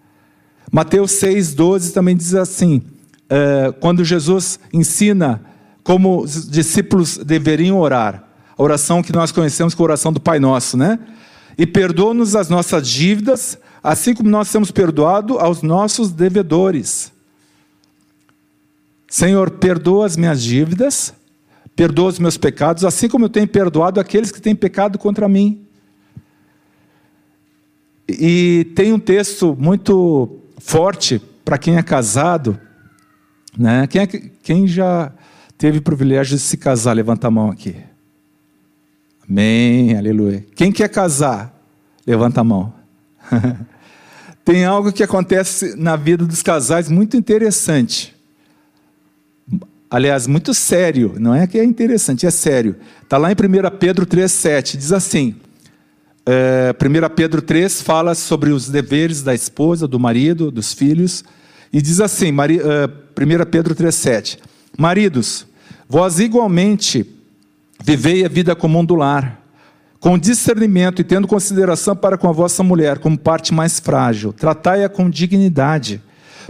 Mateus 0.70 1.10
6,12 1.14 1.92
também 1.92 2.16
diz 2.16 2.36
assim: 2.36 2.82
é, 3.28 3.74
quando 3.80 4.04
Jesus 4.04 4.60
ensina 4.72 5.42
como 5.82 6.20
os 6.20 6.48
discípulos 6.48 7.18
deveriam 7.18 7.80
orar, 7.80 8.28
a 8.56 8.62
oração 8.62 9.02
que 9.02 9.12
nós 9.12 9.32
conhecemos 9.32 9.74
como 9.74 9.86
a 9.86 9.90
oração 9.90 10.12
do 10.12 10.20
Pai 10.20 10.38
Nosso, 10.38 10.76
né? 10.76 11.00
E 11.56 11.66
perdoa-nos 11.66 12.34
as 12.34 12.48
nossas 12.48 12.88
dívidas, 12.88 13.58
assim 13.82 14.14
como 14.14 14.28
nós 14.28 14.50
temos 14.50 14.70
perdoado 14.70 15.38
aos 15.38 15.62
nossos 15.62 16.10
devedores. 16.10 17.12
Senhor, 19.08 19.50
perdoa 19.50 20.06
as 20.06 20.16
minhas 20.16 20.42
dívidas, 20.42 21.12
perdoa 21.76 22.08
os 22.08 22.18
meus 22.18 22.36
pecados, 22.36 22.84
assim 22.84 23.08
como 23.08 23.26
eu 23.26 23.28
tenho 23.28 23.46
perdoado 23.46 24.00
aqueles 24.00 24.30
que 24.30 24.40
têm 24.40 24.54
pecado 24.54 24.98
contra 24.98 25.28
mim. 25.28 25.66
E 28.08 28.72
tem 28.74 28.92
um 28.92 28.98
texto 28.98 29.56
muito 29.58 30.38
forte 30.58 31.20
para 31.44 31.58
quem 31.58 31.76
é 31.76 31.82
casado, 31.82 32.58
né? 33.56 33.86
Quem, 33.86 34.02
é, 34.02 34.06
quem 34.06 34.66
já 34.66 35.12
teve 35.58 35.78
o 35.78 35.82
privilégio 35.82 36.36
de 36.36 36.42
se 36.42 36.56
casar? 36.56 36.94
Levanta 36.94 37.26
a 37.26 37.30
mão 37.30 37.50
aqui. 37.50 37.76
Amém, 39.32 39.96
aleluia. 39.96 40.44
Quem 40.54 40.70
quer 40.70 40.90
casar? 40.90 41.58
Levanta 42.06 42.42
a 42.42 42.44
mão. 42.44 42.70
Tem 44.44 44.66
algo 44.66 44.92
que 44.92 45.02
acontece 45.02 45.74
na 45.74 45.96
vida 45.96 46.26
dos 46.26 46.42
casais 46.42 46.90
muito 46.90 47.16
interessante. 47.16 48.14
Aliás, 49.90 50.26
muito 50.26 50.52
sério. 50.52 51.14
Não 51.18 51.34
é 51.34 51.46
que 51.46 51.58
é 51.58 51.64
interessante, 51.64 52.26
é 52.26 52.30
sério. 52.30 52.76
Está 53.02 53.16
lá 53.16 53.32
em 53.32 53.34
1 53.34 53.78
Pedro 53.78 54.04
3,7. 54.04 54.76
Diz 54.76 54.92
assim: 54.92 55.34
é, 56.26 56.74
1 56.78 57.14
Pedro 57.14 57.40
3 57.40 57.80
fala 57.80 58.14
sobre 58.14 58.50
os 58.50 58.68
deveres 58.68 59.22
da 59.22 59.34
esposa, 59.34 59.88
do 59.88 59.98
marido, 59.98 60.50
dos 60.50 60.74
filhos. 60.74 61.24
E 61.72 61.80
diz 61.80 62.02
assim: 62.02 62.32
Mari, 62.32 62.60
é, 62.60 62.84
1 62.84 63.50
Pedro 63.50 63.74
3,7: 63.74 64.38
Maridos, 64.76 65.46
vós 65.88 66.20
igualmente 66.20 67.21
Vivei 67.84 68.24
a 68.24 68.28
vida 68.28 68.54
comum 68.54 68.84
do 68.84 68.94
lar, 68.94 69.40
com 69.98 70.16
discernimento 70.16 71.00
e 71.00 71.04
tendo 71.04 71.26
consideração 71.26 71.96
para 71.96 72.16
com 72.16 72.28
a 72.28 72.32
vossa 72.32 72.62
mulher 72.62 72.98
como 72.98 73.18
parte 73.18 73.52
mais 73.52 73.80
frágil. 73.80 74.32
Tratai-a 74.32 74.88
com 74.88 75.10
dignidade, 75.10 76.00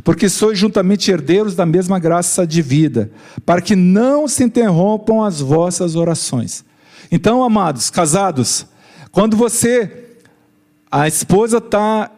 porque 0.05 0.29
sois 0.29 0.59
juntamente 0.59 1.11
herdeiros 1.11 1.55
da 1.55 1.65
mesma 1.65 1.99
graça 1.99 2.47
de 2.47 2.61
vida, 2.61 3.11
para 3.47 3.63
que 3.63 3.75
não 3.75 4.29
se 4.29 4.45
interrompam 4.45 5.23
as 5.23 5.41
vossas 5.41 5.97
orações. 5.97 6.65
Então, 7.11 7.43
amados, 7.43 7.89
casados, 7.89 8.67
quando 9.11 9.37
você, 9.37 10.17
a 10.91 11.09
esposa 11.09 11.59
está 11.59 12.11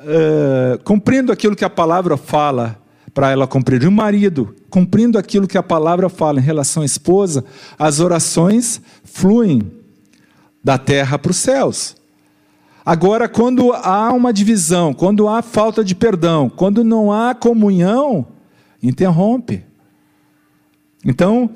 uh, 0.00 0.82
cumprindo 0.82 1.32
aquilo 1.32 1.56
que 1.56 1.64
a 1.64 1.70
palavra 1.70 2.16
fala 2.16 2.78
para 3.18 3.32
ela 3.32 3.48
cumprir, 3.48 3.82
e 3.82 3.86
o 3.88 3.90
marido 3.90 4.54
cumprindo 4.70 5.18
aquilo 5.18 5.48
que 5.48 5.58
a 5.58 5.62
palavra 5.62 6.08
fala 6.08 6.38
em 6.38 6.42
relação 6.42 6.84
à 6.84 6.86
esposa, 6.86 7.44
as 7.76 7.98
orações 7.98 8.80
fluem 9.02 9.72
da 10.62 10.78
terra 10.78 11.18
para 11.18 11.32
os 11.32 11.36
céus. 11.36 11.96
Agora, 12.86 13.28
quando 13.28 13.72
há 13.72 14.12
uma 14.12 14.32
divisão, 14.32 14.94
quando 14.94 15.28
há 15.28 15.42
falta 15.42 15.82
de 15.82 15.96
perdão, 15.96 16.48
quando 16.48 16.84
não 16.84 17.10
há 17.10 17.34
comunhão, 17.34 18.24
interrompe. 18.80 19.64
Então, 21.04 21.50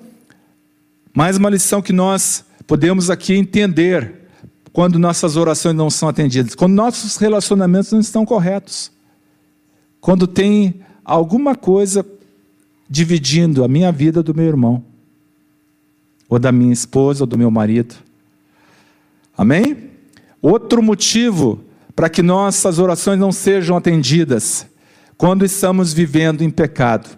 mais 1.14 1.36
uma 1.36 1.48
lição 1.48 1.80
que 1.80 1.92
nós 1.92 2.44
podemos 2.66 3.08
aqui 3.08 3.34
entender 3.34 4.28
quando 4.72 4.98
nossas 4.98 5.36
orações 5.36 5.76
não 5.76 5.90
são 5.90 6.08
atendidas, 6.08 6.56
quando 6.56 6.72
nossos 6.72 7.16
relacionamentos 7.18 7.92
não 7.92 8.00
estão 8.00 8.26
corretos, 8.26 8.90
quando 10.00 10.26
tem 10.26 10.82
alguma 11.04 11.54
coisa 11.54 12.04
dividindo 12.88 13.64
a 13.64 13.68
minha 13.68 13.90
vida 13.90 14.22
do 14.22 14.34
meu 14.34 14.46
irmão, 14.46 14.84
ou 16.28 16.38
da 16.38 16.52
minha 16.52 16.72
esposa, 16.72 17.24
ou 17.24 17.26
do 17.26 17.38
meu 17.38 17.50
marido. 17.50 17.94
Amém? 19.36 19.90
Outro 20.40 20.82
motivo 20.82 21.64
para 21.94 22.08
que 22.08 22.22
nossas 22.22 22.78
orações 22.78 23.18
não 23.18 23.32
sejam 23.32 23.76
atendidas 23.76 24.66
quando 25.16 25.44
estamos 25.44 25.92
vivendo 25.92 26.42
em 26.42 26.50
pecado. 26.50 27.08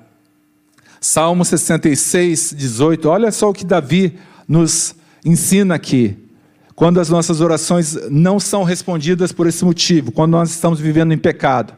Salmo 1.00 1.44
66, 1.44 2.54
18. 2.56 3.08
Olha 3.08 3.30
só 3.30 3.50
o 3.50 3.52
que 3.52 3.64
Davi 3.64 4.18
nos 4.48 4.94
ensina 5.24 5.74
aqui. 5.74 6.16
Quando 6.74 6.98
as 6.98 7.08
nossas 7.08 7.40
orações 7.40 7.96
não 8.10 8.40
são 8.40 8.64
respondidas 8.64 9.32
por 9.32 9.46
esse 9.46 9.64
motivo, 9.64 10.10
quando 10.10 10.32
nós 10.32 10.50
estamos 10.50 10.80
vivendo 10.80 11.12
em 11.12 11.18
pecado. 11.18 11.74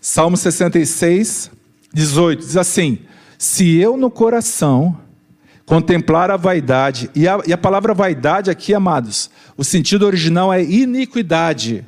Salmo 0.00 0.34
66, 0.34 1.50
18 1.92 2.40
diz 2.40 2.56
assim: 2.56 3.00
Se 3.36 3.76
eu 3.76 3.98
no 3.98 4.10
coração 4.10 4.96
contemplar 5.66 6.30
a 6.30 6.38
vaidade, 6.38 7.10
e 7.14 7.28
a, 7.28 7.38
e 7.46 7.52
a 7.52 7.58
palavra 7.58 7.92
vaidade 7.92 8.50
aqui, 8.50 8.72
amados, 8.72 9.30
o 9.58 9.62
sentido 9.62 10.06
original 10.06 10.50
é 10.50 10.64
iniquidade, 10.64 11.84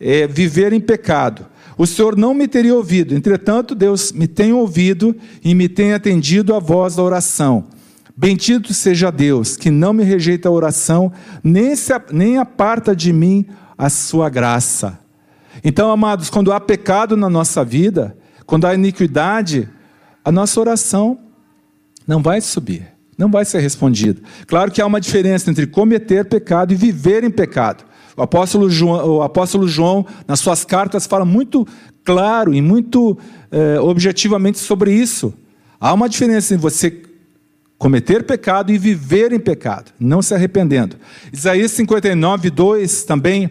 é 0.00 0.26
viver 0.26 0.72
em 0.72 0.80
pecado. 0.80 1.46
O 1.76 1.84
Senhor 1.84 2.16
não 2.16 2.32
me 2.32 2.46
teria 2.46 2.74
ouvido, 2.76 3.12
entretanto, 3.12 3.74
Deus 3.74 4.12
me 4.12 4.28
tem 4.28 4.52
ouvido 4.52 5.16
e 5.42 5.52
me 5.52 5.68
tem 5.68 5.94
atendido 5.94 6.54
a 6.54 6.60
voz 6.60 6.94
da 6.94 7.02
oração. 7.02 7.66
Bendito 8.16 8.72
seja 8.72 9.10
Deus, 9.10 9.56
que 9.56 9.70
não 9.70 9.92
me 9.92 10.04
rejeita 10.04 10.48
a 10.48 10.52
oração, 10.52 11.12
nem, 11.42 11.74
se, 11.74 11.92
nem 12.12 12.38
aparta 12.38 12.94
de 12.94 13.12
mim 13.12 13.46
a 13.76 13.90
sua 13.90 14.30
graça. 14.30 15.01
Então, 15.62 15.90
amados, 15.90 16.30
quando 16.30 16.52
há 16.52 16.60
pecado 16.60 17.16
na 17.16 17.28
nossa 17.28 17.64
vida, 17.64 18.16
quando 18.46 18.66
há 18.66 18.74
iniquidade, 18.74 19.68
a 20.24 20.32
nossa 20.32 20.60
oração 20.60 21.18
não 22.06 22.22
vai 22.22 22.40
subir 22.40 22.92
não 23.22 23.30
vai 23.30 23.44
ser 23.44 23.60
respondida. 23.60 24.20
Claro 24.46 24.70
que 24.70 24.80
há 24.80 24.86
uma 24.86 25.00
diferença 25.00 25.50
entre 25.50 25.66
cometer 25.66 26.24
pecado 26.24 26.72
e 26.72 26.76
viver 26.76 27.22
em 27.22 27.30
pecado. 27.30 27.84
O 28.16 28.22
apóstolo 28.22 28.68
João, 28.68 29.06
o 29.06 29.22
apóstolo 29.22 29.68
João 29.68 30.04
nas 30.26 30.40
suas 30.40 30.64
cartas, 30.64 31.06
fala 31.06 31.24
muito 31.24 31.66
claro 32.04 32.52
e 32.52 32.60
muito 32.60 33.16
eh, 33.50 33.78
objetivamente 33.80 34.58
sobre 34.58 34.92
isso. 34.92 35.32
Há 35.80 35.92
uma 35.92 36.08
diferença 36.08 36.54
em 36.54 36.56
você 36.56 37.02
cometer 37.78 38.24
pecado 38.24 38.72
e 38.72 38.78
viver 38.78 39.32
em 39.32 39.40
pecado, 39.40 39.92
não 39.98 40.20
se 40.20 40.34
arrependendo. 40.34 40.96
Isaías 41.32 41.72
59, 41.72 42.50
2 42.50 43.04
também, 43.04 43.50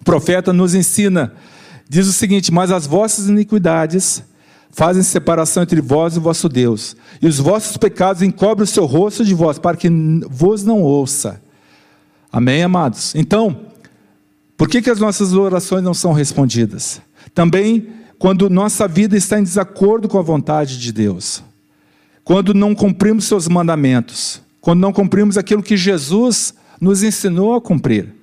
o 0.00 0.04
profeta 0.04 0.52
nos 0.52 0.74
ensina, 0.74 1.32
diz 1.88 2.06
o 2.06 2.12
seguinte: 2.12 2.52
Mas 2.52 2.70
as 2.70 2.86
vossas 2.86 3.28
iniquidades 3.28 4.22
fazem 4.70 5.02
separação 5.02 5.62
entre 5.62 5.80
vós 5.80 6.16
e 6.16 6.20
vosso 6.20 6.48
Deus, 6.48 6.96
e 7.22 7.26
os 7.26 7.38
vossos 7.38 7.76
pecados 7.76 8.22
encobrem 8.22 8.64
o 8.64 8.66
seu 8.66 8.86
rosto 8.86 9.24
de 9.24 9.34
vós, 9.34 9.58
para 9.58 9.76
que 9.76 9.88
vos 10.28 10.64
não 10.64 10.82
ouça. 10.82 11.40
Amém, 12.32 12.62
amados? 12.64 13.14
Então, 13.14 13.66
por 14.56 14.68
que, 14.68 14.82
que 14.82 14.90
as 14.90 14.98
nossas 14.98 15.32
orações 15.32 15.84
não 15.84 15.94
são 15.94 16.12
respondidas? 16.12 17.00
Também 17.32 17.88
quando 18.18 18.48
nossa 18.48 18.88
vida 18.88 19.16
está 19.16 19.38
em 19.38 19.42
desacordo 19.42 20.08
com 20.08 20.18
a 20.18 20.22
vontade 20.22 20.78
de 20.78 20.92
Deus, 20.92 21.42
quando 22.24 22.54
não 22.54 22.74
cumprimos 22.74 23.26
seus 23.26 23.46
mandamentos, 23.46 24.40
quando 24.60 24.80
não 24.80 24.92
cumprimos 24.92 25.36
aquilo 25.36 25.62
que 25.62 25.76
Jesus 25.76 26.54
nos 26.80 27.02
ensinou 27.02 27.54
a 27.54 27.60
cumprir. 27.60 28.14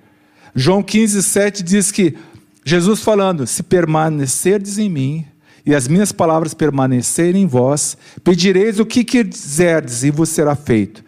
João 0.55 0.83
15, 0.83 1.23
7 1.23 1.63
diz 1.63 1.91
que 1.91 2.15
Jesus 2.63 3.01
falando: 3.01 3.47
Se 3.47 3.63
permanecerdes 3.63 4.77
em 4.77 4.89
mim 4.89 5.25
e 5.65 5.73
as 5.73 5.87
minhas 5.87 6.11
palavras 6.11 6.53
permanecerem 6.53 7.43
em 7.43 7.47
vós, 7.47 7.97
pedireis 8.23 8.79
o 8.79 8.85
que 8.85 9.03
quiserdes 9.03 10.03
e 10.03 10.11
vos 10.11 10.29
será 10.29 10.55
feito. 10.55 11.03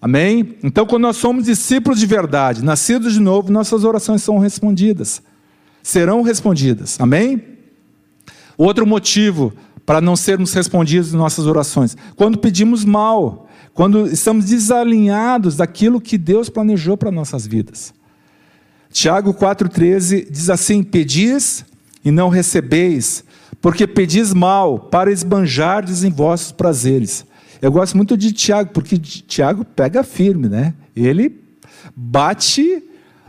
Amém? 0.00 0.56
Então, 0.62 0.84
quando 0.86 1.02
nós 1.02 1.16
somos 1.16 1.44
discípulos 1.44 1.98
de 1.98 2.06
verdade, 2.06 2.62
nascidos 2.62 3.14
de 3.14 3.20
novo, 3.20 3.50
nossas 3.50 3.84
orações 3.84 4.22
são 4.22 4.38
respondidas. 4.38 5.22
Serão 5.82 6.22
respondidas. 6.22 7.00
Amém? 7.00 7.42
Outro 8.56 8.86
motivo 8.86 9.52
para 9.86 10.00
não 10.00 10.16
sermos 10.16 10.52
respondidos 10.52 11.12
em 11.12 11.16
nossas 11.16 11.46
orações, 11.46 11.96
quando 12.16 12.38
pedimos 12.38 12.84
mal, 12.84 13.48
quando 13.74 14.06
estamos 14.06 14.46
desalinhados 14.46 15.56
daquilo 15.56 16.00
que 16.00 16.16
Deus 16.16 16.48
planejou 16.48 16.96
para 16.96 17.10
nossas 17.10 17.46
vidas. 17.46 17.92
Tiago 18.94 19.34
4,13 19.34 20.30
diz 20.30 20.48
assim: 20.48 20.80
Pedis 20.84 21.64
e 22.04 22.12
não 22.12 22.28
recebeis, 22.28 23.24
porque 23.60 23.88
pedis 23.88 24.32
mal 24.32 24.78
para 24.78 25.10
esbanjardes 25.10 26.04
em 26.04 26.10
vossos 26.10 26.52
prazeres. 26.52 27.26
Eu 27.60 27.72
gosto 27.72 27.96
muito 27.96 28.16
de 28.16 28.32
Tiago, 28.32 28.70
porque 28.72 28.96
Tiago 28.96 29.64
pega 29.64 30.04
firme, 30.04 30.48
né? 30.48 30.74
Ele 30.94 31.40
bate 31.96 32.84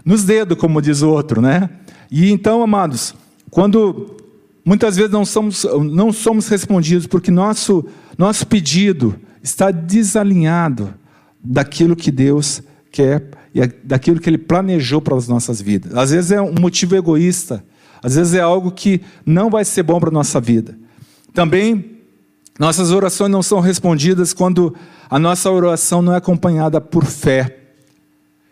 nos 0.06 0.24
dedos, 0.24 0.56
como 0.56 0.80
diz 0.84 1.02
o 1.02 1.10
outro, 1.10 1.42
né? 1.42 1.68
E 2.12 2.32
então, 2.32 2.62
amados, 2.62 3.16
quando 3.50 4.16
muitas 4.64 4.96
vezes 4.96 5.12
não 5.12 5.26
somos, 5.26 5.66
não 5.92 6.14
somos 6.14 6.48
respondidos 6.48 7.08
porque 7.08 7.32
nosso, 7.32 7.84
nosso 8.20 8.46
pedido 8.46 9.16
está 9.42 9.72
desalinhado 9.72 10.94
daquilo 11.44 11.96
que 11.96 12.12
Deus 12.12 12.62
quer 12.92 13.32
e 13.56 13.66
daquilo 13.66 14.20
que 14.20 14.30
Ele 14.30 14.38
planejou 14.38 15.02
para 15.02 15.16
as 15.16 15.30
nossas 15.30 15.62
vidas. 15.62 15.96
Às 15.96 16.12
vezes 16.12 16.32
é 16.32 16.42
um 16.42 16.54
motivo 16.60 16.94
egoísta, 16.94 17.64
às 18.04 18.16
vezes 18.16 18.34
é 18.34 18.42
algo 18.42 18.70
que 18.70 19.02
não 19.26 19.50
vai 19.50 19.64
ser 19.64 19.82
bom 19.82 19.98
para 19.98 20.10
a 20.10 20.12
nossa 20.12 20.42
vida. 20.42 20.78
Também, 21.34 22.02
nossas 22.60 22.92
orações 22.92 23.32
não 23.32 23.42
são 23.42 23.62
respondidas 23.62 24.34
quando 24.34 24.76
a 25.10 25.18
nossa 25.18 25.50
oração 25.50 26.02
não 26.02 26.14
é 26.14 26.18
acompanhada 26.18 26.82
por 26.82 27.06
fé. 27.06 27.58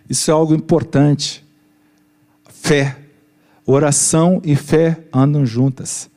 Isso 0.10 0.32
é 0.32 0.34
algo 0.34 0.56
importante. 0.56 1.44
Fé. 2.50 2.98
Oração 3.66 4.42
e 4.44 4.56
fé 4.56 5.04
andam 5.14 5.46
juntas. 5.46 6.10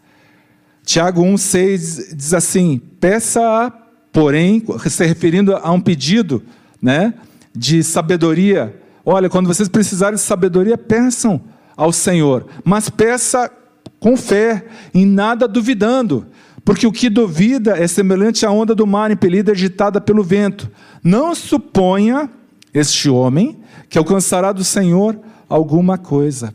Tiago 0.85 1.23
1,6 1.23 2.15
diz 2.15 2.33
assim: 2.33 2.81
peça, 3.01 3.73
porém, 4.13 4.63
se 4.89 5.05
referindo 5.05 5.57
a 5.57 5.73
um 5.73 5.81
pedido 5.81 6.43
né, 6.81 7.15
de 7.57 7.83
sabedoria. 7.83 8.81
Olha, 9.05 9.31
quando 9.31 9.47
vocês 9.47 9.69
precisarem 9.69 10.17
de 10.17 10.21
sabedoria, 10.21 10.77
peçam 10.77 11.41
ao 11.77 11.93
Senhor, 11.93 12.47
mas 12.65 12.89
peça 12.89 13.51
com 13.99 14.17
fé, 14.17 14.67
em 14.93 15.07
nada 15.07 15.49
duvidando, 15.49 16.27
porque 16.65 16.87
o 16.87 16.93
que 16.93 17.09
duvida 17.09 17.79
é 17.79 17.87
semelhante 17.87 18.45
à 18.45 18.51
onda 18.51 18.75
do 18.75 18.87
mar 18.87 19.11
impelida 19.11 19.51
e 19.51 19.55
agitada 19.55 20.01
pelo 20.01 20.23
vento. 20.23 20.71
Não 21.03 21.35
suponha 21.35 22.31
este 22.75 23.09
homem 23.09 23.59
que 23.89 23.97
alcançará 23.97 24.53
do 24.53 24.65
Senhor 24.65 25.19
alguma 25.49 25.97
coisa. 25.97 26.55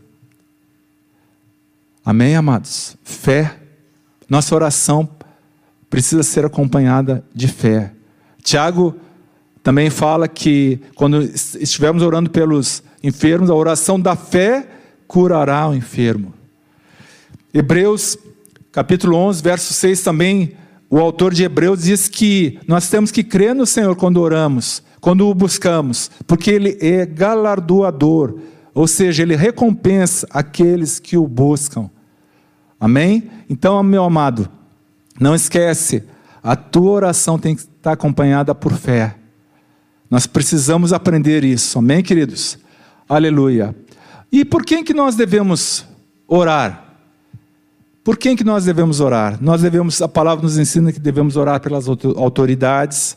Amém, 2.03 2.35
amados? 2.35 2.97
Fé. 3.03 3.57
Nossa 4.29 4.53
oração 4.53 5.07
precisa 5.89 6.23
ser 6.23 6.45
acompanhada 6.45 7.23
de 7.33 7.47
fé. 7.47 7.93
Tiago 8.43 8.95
também 9.63 9.89
fala 9.89 10.27
que 10.27 10.79
quando 10.95 11.21
estivermos 11.21 12.01
orando 12.01 12.29
pelos 12.29 12.83
enfermos, 13.03 13.49
a 13.49 13.55
oração 13.55 13.99
da 13.99 14.15
fé 14.15 14.67
curará 15.07 15.67
o 15.67 15.75
enfermo. 15.75 16.33
Hebreus, 17.53 18.17
capítulo 18.71 19.17
11, 19.17 19.43
verso 19.43 19.73
6 19.73 20.01
também, 20.01 20.53
o 20.89 20.99
autor 20.99 21.33
de 21.33 21.43
Hebreus 21.43 21.83
diz 21.83 22.07
que 22.07 22.59
nós 22.67 22.89
temos 22.89 23.11
que 23.11 23.23
crer 23.23 23.53
no 23.53 23.65
Senhor 23.65 23.95
quando 23.95 24.21
oramos, 24.21 24.83
quando 24.99 25.27
o 25.27 25.33
buscamos, 25.33 26.09
porque 26.25 26.49
Ele 26.51 26.77
é 26.81 27.05
galardoador, 27.05 28.39
ou 28.73 28.87
seja, 28.87 29.21
Ele 29.21 29.35
recompensa 29.35 30.27
aqueles 30.31 30.99
que 30.99 31.17
o 31.17 31.27
buscam. 31.27 31.89
Amém? 32.79 33.29
Então, 33.49 33.81
meu 33.83 34.03
amado, 34.03 34.49
não 35.19 35.35
esquece, 35.35 36.03
a 36.41 36.55
tua 36.55 36.91
oração 36.91 37.37
tem 37.37 37.55
que 37.55 37.61
estar 37.61 37.91
acompanhada 37.91 38.55
por 38.55 38.73
fé. 38.73 39.15
Nós 40.11 40.27
precisamos 40.27 40.91
aprender 40.91 41.45
isso, 41.45 41.79
amém, 41.79 42.03
queridos? 42.03 42.57
Aleluia. 43.07 43.73
E 44.29 44.43
por 44.43 44.65
quem 44.65 44.83
que 44.83 44.93
nós 44.93 45.15
devemos 45.15 45.85
orar? 46.27 46.97
Por 48.03 48.17
quem 48.17 48.35
que 48.35 48.43
nós 48.43 48.65
devemos 48.65 48.99
orar? 48.99 49.41
Nós 49.41 49.61
devemos, 49.61 50.01
a 50.01 50.09
palavra 50.09 50.43
nos 50.43 50.57
ensina 50.57 50.91
que 50.91 50.99
devemos 50.99 51.37
orar 51.37 51.61
pelas 51.61 51.87
autoridades, 51.87 53.15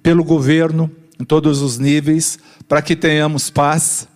pelo 0.00 0.22
governo, 0.22 0.88
em 1.18 1.24
todos 1.24 1.60
os 1.62 1.78
níveis, 1.78 2.38
para 2.68 2.80
que 2.80 2.94
tenhamos 2.94 3.50
paz, 3.50 4.06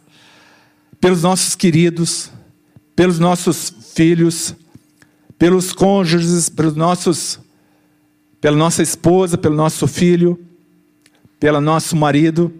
pelos 1.01 1.25
nossos 1.25 1.57
queridos, 1.57 2.31
pelos 2.95 3.19
nossos 3.19 3.75
filhos, 3.97 4.55
pelos 5.37 5.73
cônjuges, 5.73 6.49
pelos 6.49 6.77
nossos, 6.77 7.40
pela 8.40 8.57
nossa 8.57 8.83
esposa, 8.85 9.37
pelo 9.37 9.57
nosso 9.57 9.88
filho, 9.88 10.38
pelo 11.40 11.61
nosso 11.61 11.96
marido, 11.96 12.53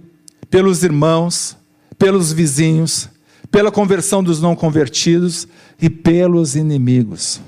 pelos 0.49 0.83
irmãos, 0.83 1.57
pelos 1.99 2.33
vizinhos, 2.33 3.11
pela 3.51 3.71
conversão 3.71 4.25
dos 4.25 4.41
não 4.41 4.57
convertidos 4.57 5.47
e 5.81 5.91
pelos 5.91 6.57
inimigos. 6.57 7.41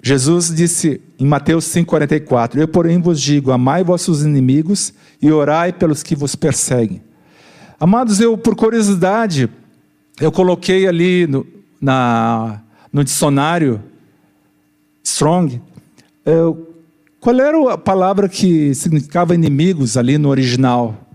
Jesus 0.00 0.54
disse 0.54 1.00
em 1.18 1.26
Mateus 1.26 1.64
5,44: 1.64 2.58
Eu, 2.58 2.68
porém, 2.68 3.00
vos 3.00 3.20
digo: 3.20 3.50
amai 3.50 3.82
vossos 3.82 4.22
inimigos 4.22 4.92
e 5.20 5.32
orai 5.32 5.72
pelos 5.72 6.02
que 6.02 6.14
vos 6.14 6.36
perseguem. 6.36 7.02
Amados, 7.80 8.20
eu, 8.20 8.38
por 8.38 8.54
curiosidade, 8.54 9.50
eu 10.20 10.30
coloquei 10.30 10.86
ali 10.86 11.26
no, 11.26 11.44
na, 11.80 12.60
no 12.92 13.02
dicionário 13.02 13.82
Strong, 15.02 15.60
eu, 16.24 16.73
qual 17.24 17.40
era 17.40 17.72
a 17.72 17.78
palavra 17.78 18.28
que 18.28 18.74
significava 18.74 19.34
inimigos 19.34 19.96
ali 19.96 20.18
no 20.18 20.28
original? 20.28 21.08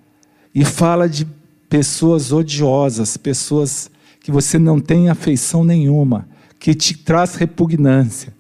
E 0.55 0.65
fala 0.65 1.07
de 1.07 1.23
pessoas 1.69 2.31
odiosas, 2.31 3.15
pessoas 3.15 3.91
que 4.19 4.31
você 4.31 4.57
não 4.57 4.79
tem 4.79 5.07
afeição 5.07 5.63
nenhuma, 5.63 6.27
que 6.57 6.73
te 6.73 6.97
traz 6.97 7.35
repugnância. 7.35 8.33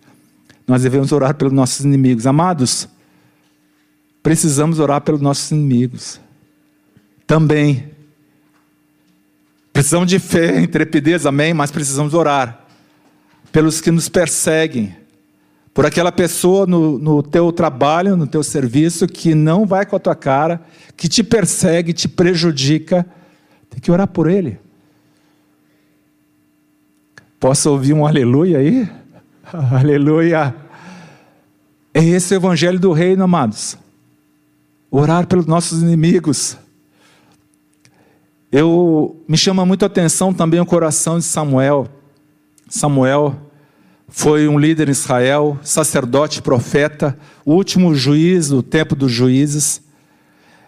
Nós 0.67 0.81
devemos 0.81 1.11
orar 1.11 1.35
pelos 1.35 1.53
nossos 1.53 1.85
inimigos. 1.85 2.25
Amados, 2.25 2.89
precisamos 4.23 4.79
orar 4.79 5.01
pelos 5.01 5.21
nossos 5.21 5.51
inimigos. 5.51 6.19
Também. 7.27 7.91
Precisamos 9.71 10.09
de 10.09 10.17
fé, 10.17 10.57
intrepidez, 10.59 11.23
amém? 11.27 11.53
Mas 11.53 11.69
precisamos 11.69 12.15
orar 12.15 12.65
pelos 13.51 13.79
que 13.79 13.91
nos 13.91 14.09
perseguem, 14.09 14.95
por 15.73 15.85
aquela 15.85 16.11
pessoa 16.11 16.65
no, 16.65 16.97
no 16.97 17.23
teu 17.23 17.51
trabalho, 17.51 18.17
no 18.17 18.27
teu 18.27 18.43
serviço, 18.43 19.07
que 19.07 19.35
não 19.35 19.65
vai 19.65 19.85
com 19.85 19.95
a 19.95 19.99
tua 19.99 20.15
cara, 20.15 20.61
que 20.97 21.07
te 21.07 21.23
persegue, 21.23 21.93
te 21.93 22.07
prejudica. 22.07 23.05
Tem 23.69 23.79
que 23.79 23.91
orar 23.91 24.07
por 24.07 24.29
ele. 24.29 24.59
Posso 27.39 27.69
ouvir 27.71 27.93
um 27.93 28.05
aleluia 28.05 28.57
aí? 28.57 28.89
Aleluia. 29.71 30.55
É 31.93 32.03
esse 32.03 32.33
o 32.33 32.37
evangelho 32.37 32.79
do 32.79 32.91
reino, 32.91 33.23
amados. 33.23 33.77
Orar 34.91 35.25
pelos 35.25 35.45
nossos 35.45 35.81
inimigos. 35.81 36.57
Eu 38.51 39.23
me 39.27 39.37
chama 39.37 39.65
muito 39.65 39.83
a 39.83 39.87
atenção 39.87 40.33
também 40.33 40.59
o 40.59 40.65
coração 40.65 41.17
de 41.17 41.25
Samuel. 41.25 41.87
Samuel 42.67 43.48
foi 44.09 44.47
um 44.47 44.57
líder 44.57 44.89
em 44.89 44.91
Israel, 44.91 45.57
sacerdote, 45.63 46.41
profeta, 46.41 47.17
último 47.45 47.93
juiz 47.93 48.49
do 48.49 48.63
tempo 48.63 48.95
dos 48.95 49.11
juízes. 49.11 49.81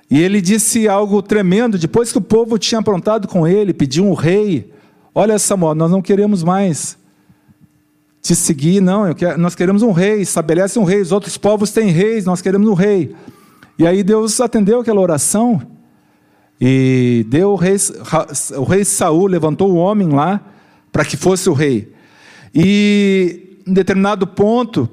E 0.10 0.19
ele 0.19 0.41
disse 0.41 0.88
algo 0.88 1.21
tremendo, 1.21 1.77
depois 1.77 2.12
que 2.12 2.17
o 2.17 2.21
povo 2.21 2.58
tinha 2.58 2.80
aprontado 2.80 3.27
com 3.27 3.47
ele, 3.47 3.73
pediu 3.73 4.06
um 4.06 4.13
rei. 4.13 4.71
Olha, 5.13 5.39
Samuel, 5.39 5.75
nós 5.75 5.89
não 5.89 6.01
queremos 6.01 6.43
mais 6.43 6.97
te 8.21 8.36
seguir, 8.36 8.82
não. 8.82 9.13
Quero, 9.13 9.39
nós 9.39 9.56
queremos 9.56 9.82
um 9.82 9.91
rei, 9.91 10.21
estabelece 10.21 10.77
um 10.77 10.84
rei. 10.84 11.01
Os 11.01 11.12
outros 11.12 11.38
povos 11.38 11.71
têm 11.71 11.89
reis, 11.89 12.25
nós 12.25 12.41
queremos 12.41 12.67
um 12.67 12.73
rei. 12.73 13.15
E 13.80 13.88
aí 13.88 14.04
Deus 14.04 14.39
atendeu 14.39 14.82
aquela 14.82 15.01
oração 15.01 15.62
e 16.60 17.25
deu 17.27 17.54
o 17.54 17.56
rei, 17.56 17.75
o 18.56 18.63
rei 18.63 18.86
Saul 18.86 19.25
levantou 19.25 19.71
o 19.71 19.75
homem 19.75 20.10
lá 20.10 20.39
para 20.91 21.04
que 21.04 21.17
fosse 21.17 21.49
o 21.49 21.54
rei. 21.54 21.91
E 22.53 23.59
em 23.65 23.73
determinado 23.73 24.27
ponto 24.27 24.89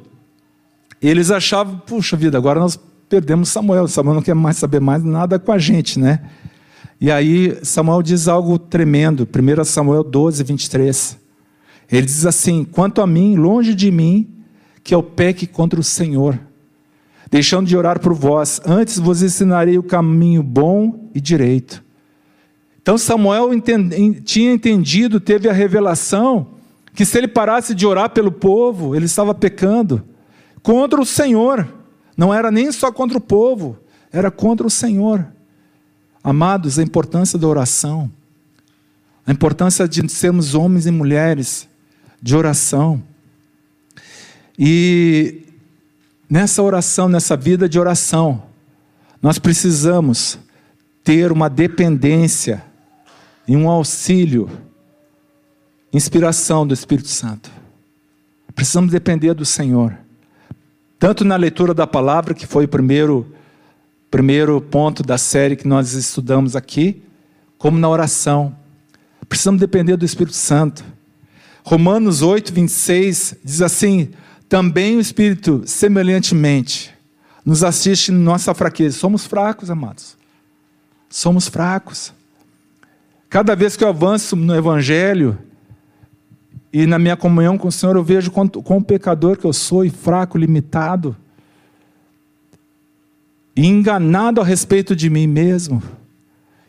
eles 1.00 1.30
achavam, 1.30 1.78
puxa 1.78 2.16
vida, 2.16 2.36
agora 2.36 2.58
nós 2.58 2.78
perdemos 3.08 3.48
Samuel. 3.48 3.86
Samuel 3.86 4.16
não 4.16 4.22
quer 4.22 4.34
mais 4.34 4.56
saber 4.56 4.80
mais 4.80 5.02
nada 5.04 5.38
com 5.38 5.52
a 5.52 5.58
gente, 5.58 5.98
né? 5.98 6.20
E 7.00 7.10
aí 7.10 7.56
Samuel 7.62 8.02
diz 8.02 8.26
algo 8.26 8.58
tremendo. 8.58 9.26
1 9.26 9.64
Samuel 9.64 10.02
12, 10.02 10.42
23. 10.42 11.18
Ele 11.90 12.06
diz 12.06 12.26
assim: 12.26 12.64
Quanto 12.64 13.00
a 13.00 13.06
mim, 13.06 13.36
longe 13.36 13.74
de 13.74 13.90
mim, 13.90 14.28
que 14.82 14.94
eu 14.94 15.02
peque 15.02 15.46
contra 15.46 15.78
o 15.78 15.84
Senhor, 15.84 16.38
deixando 17.30 17.68
de 17.68 17.76
orar 17.76 18.00
por 18.00 18.12
vós, 18.12 18.60
antes 18.66 18.98
vos 18.98 19.22
ensinarei 19.22 19.78
o 19.78 19.82
caminho 19.82 20.42
bom 20.42 21.08
e 21.14 21.20
direito. 21.20 21.84
Então 22.82 22.98
Samuel 22.98 23.50
tinha 24.24 24.52
entendido, 24.52 25.20
teve 25.20 25.48
a 25.48 25.52
revelação, 25.52 26.57
que 26.98 27.04
se 27.04 27.16
ele 27.16 27.28
parasse 27.28 27.76
de 27.76 27.87
orar 27.87 28.11
pelo 28.11 28.32
povo, 28.32 28.96
ele 28.96 29.04
estava 29.04 29.32
pecando 29.32 30.04
contra 30.64 31.00
o 31.00 31.06
Senhor. 31.06 31.72
Não 32.16 32.34
era 32.34 32.50
nem 32.50 32.72
só 32.72 32.90
contra 32.90 33.16
o 33.16 33.20
povo, 33.20 33.78
era 34.11 34.32
contra 34.32 34.66
o 34.66 34.70
Senhor. 34.70 35.24
Amados, 36.24 36.76
a 36.76 36.82
importância 36.82 37.38
da 37.38 37.46
oração, 37.46 38.11
a 39.24 39.30
importância 39.30 39.87
de 39.87 40.08
sermos 40.08 40.56
homens 40.56 40.87
e 40.87 40.90
mulheres 40.90 41.68
de 42.20 42.34
oração. 42.34 43.00
E 44.58 45.42
nessa 46.28 46.64
oração, 46.64 47.08
nessa 47.08 47.37
vida 47.37 47.68
de 47.68 47.78
oração, 47.78 48.42
nós 49.22 49.38
precisamos 49.38 50.37
ter 51.04 51.30
uma 51.30 51.48
dependência 51.48 52.64
e 53.46 53.56
um 53.56 53.68
auxílio, 53.68 54.50
inspiração 55.92 56.66
do 56.66 56.74
Espírito 56.74 57.09
Santo. 57.09 57.51
Precisamos 58.55 58.90
depender 58.90 59.35
do 59.35 59.44
Senhor. 59.44 59.96
Tanto 60.98 61.24
na 61.24 61.37
leitura 61.37 61.72
da 61.72 61.87
palavra, 61.87 62.35
que 62.35 62.46
foi 62.46 62.64
o 62.64 62.68
primeiro, 62.68 63.27
primeiro 64.11 64.61
ponto 64.61 65.03
da 65.03 65.16
série 65.16 65.57
que 65.57 65.68
nós 65.68 65.92
estudamos 65.92 66.57
aqui, 66.57 67.03
como 67.57 67.79
na 67.79 67.88
oração. 67.88 68.55
Precisamos 69.29 69.61
depender 69.61 69.96
do 69.96 70.05
Espírito 70.05 70.37
Santo. 70.37 70.85
Romanos 71.64 72.22
8, 72.22 72.53
26 72.53 73.37
diz 73.44 73.62
assim: 73.62 74.11
também 74.48 74.96
o 74.96 75.01
Espírito, 75.01 75.62
semelhantemente, 75.66 76.94
nos 77.44 77.62
assiste 77.62 78.11
em 78.11 78.14
nossa 78.14 78.55
fraqueza. 78.55 78.98
Somos 78.98 79.27
fracos, 79.27 79.70
amados. 79.70 80.16
Somos 81.11 81.48
fracos. 81.48 82.12
Cada 83.29 83.55
vez 83.55 83.77
que 83.77 83.85
eu 83.85 83.88
avanço 83.88 84.35
no 84.35 84.57
Evangelho 84.57 85.38
e 86.72 86.87
na 86.87 86.98
minha 86.98 87.16
comunhão 87.16 87.57
com 87.57 87.68
o 87.68 87.72
Senhor, 87.72 87.96
eu 87.96 88.04
vejo 88.04 88.31
quanto, 88.31 88.62
quão 88.62 88.83
pecador 88.83 89.37
que 89.37 89.44
eu 89.44 89.52
sou 89.52 89.85
e 89.85 89.90
fraco, 89.90 90.37
limitado. 90.37 91.16
E 93.57 93.66
enganado 93.66 94.40
a 94.40 94.44
respeito 94.44 94.94
de 94.94 95.09
mim 95.11 95.26
mesmo. 95.26 95.83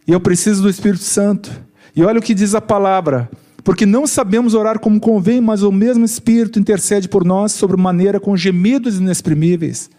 E 0.08 0.12
eu 0.12 0.20
preciso 0.20 0.64
do 0.64 0.70
Espírito 0.70 1.04
Santo. 1.04 1.52
E 1.96 2.04
olha 2.04 2.20
o 2.20 2.22
que 2.22 2.34
diz 2.34 2.56
a 2.56 2.62
palavra 2.62 3.30
porque 3.69 3.86
não 3.86 4.08
sabemos 4.08 4.54
orar 4.54 4.80
como 4.80 5.00
convém, 5.00 5.42
mas 5.42 5.62
o 5.62 5.71
mesmo 5.71 6.06
Espírito 6.06 6.60
intercede 6.60 7.08
por 7.08 7.23
nós 7.23 7.52
sobre 7.52 7.78
maneira 7.78 8.19
com 8.19 8.36
gemidos 8.36 8.98
inexprimíveis. 8.98 9.90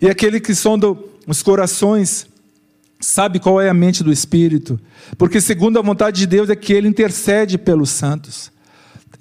E 0.00 0.08
aquele 0.08 0.40
que 0.40 0.54
sonda 0.54 0.88
os 1.26 1.42
corações 1.42 2.26
sabe 2.98 3.38
qual 3.38 3.60
é 3.60 3.68
a 3.68 3.74
mente 3.74 4.02
do 4.02 4.12
Espírito, 4.12 4.76
porque 5.18 5.40
segundo 5.40 5.78
a 5.78 5.82
vontade 5.82 6.18
de 6.18 6.26
Deus 6.26 6.48
é 6.50 6.56
que 6.56 6.72
ele 6.72 6.88
intercede 6.88 7.58
pelos 7.58 7.90
santos. 7.90 8.50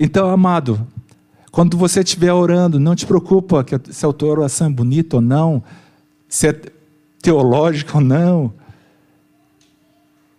Então, 0.03 0.31
amado, 0.31 0.87
quando 1.51 1.77
você 1.77 1.99
estiver 1.99 2.33
orando, 2.33 2.79
não 2.79 2.95
te 2.95 3.05
preocupa 3.05 3.63
se 3.91 4.03
a 4.03 4.11
tua 4.11 4.31
oração 4.31 4.65
é 4.65 4.69
bonita 4.71 5.17
ou 5.17 5.21
não, 5.21 5.63
se 6.27 6.47
é 6.47 6.59
teológica 7.21 7.99
ou 7.99 8.03
não, 8.03 8.51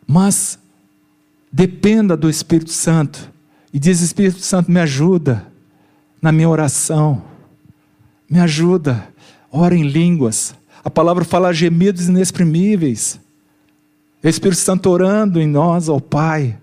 mas 0.04 0.58
dependa 1.52 2.16
do 2.16 2.28
Espírito 2.28 2.72
Santo 2.72 3.30
e 3.72 3.78
diz: 3.78 4.00
Espírito 4.00 4.40
Santo, 4.40 4.68
me 4.68 4.80
ajuda 4.80 5.46
na 6.20 6.32
minha 6.32 6.48
oração, 6.48 7.22
me 8.28 8.40
ajuda, 8.40 9.06
ora 9.48 9.76
em 9.76 9.84
línguas. 9.84 10.56
A 10.84 10.90
palavra 10.90 11.24
fala 11.24 11.54
gemidos 11.54 12.08
inexprimíveis. 12.08 13.20
Espírito 14.24 14.58
Santo 14.58 14.90
orando 14.90 15.40
em 15.40 15.46
nós, 15.46 15.88
ao 15.88 16.00
Pai. 16.00 16.58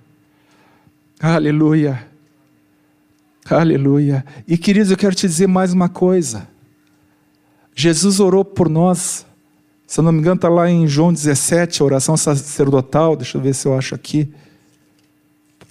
Aleluia. 1.17 2.08
Aleluia. 3.49 4.23
E 4.47 4.57
queridos, 4.57 4.91
eu 4.91 4.97
quero 4.97 5.15
te 5.15 5.27
dizer 5.27 5.47
mais 5.47 5.73
uma 5.73 5.89
coisa. 5.89 6.47
Jesus 7.75 8.19
orou 8.19 8.45
por 8.45 8.69
nós. 8.69 9.25
Se 9.87 9.99
eu 9.99 10.03
não 10.03 10.11
me 10.11 10.19
engano, 10.19 10.35
está 10.35 10.49
lá 10.49 10.69
em 10.69 10.87
João 10.87 11.11
17, 11.11 11.81
a 11.81 11.85
oração 11.85 12.15
sacerdotal. 12.15 13.15
Deixa 13.15 13.37
eu 13.37 13.41
ver 13.41 13.55
se 13.55 13.67
eu 13.67 13.75
acho 13.75 13.95
aqui. 13.95 14.31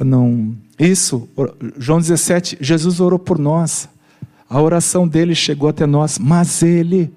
Não. 0.01 0.57
Isso, 0.79 1.29
João 1.77 2.01
17, 2.01 2.59
Jesus 2.61 2.99
orou 2.99 3.19
por 3.19 3.39
nós. 3.39 3.89
A 4.49 4.61
oração 4.61 5.07
dele 5.07 5.35
chegou 5.35 5.69
até 5.69 5.87
nós, 5.87 6.19
mas 6.19 6.63
ele 6.63 7.13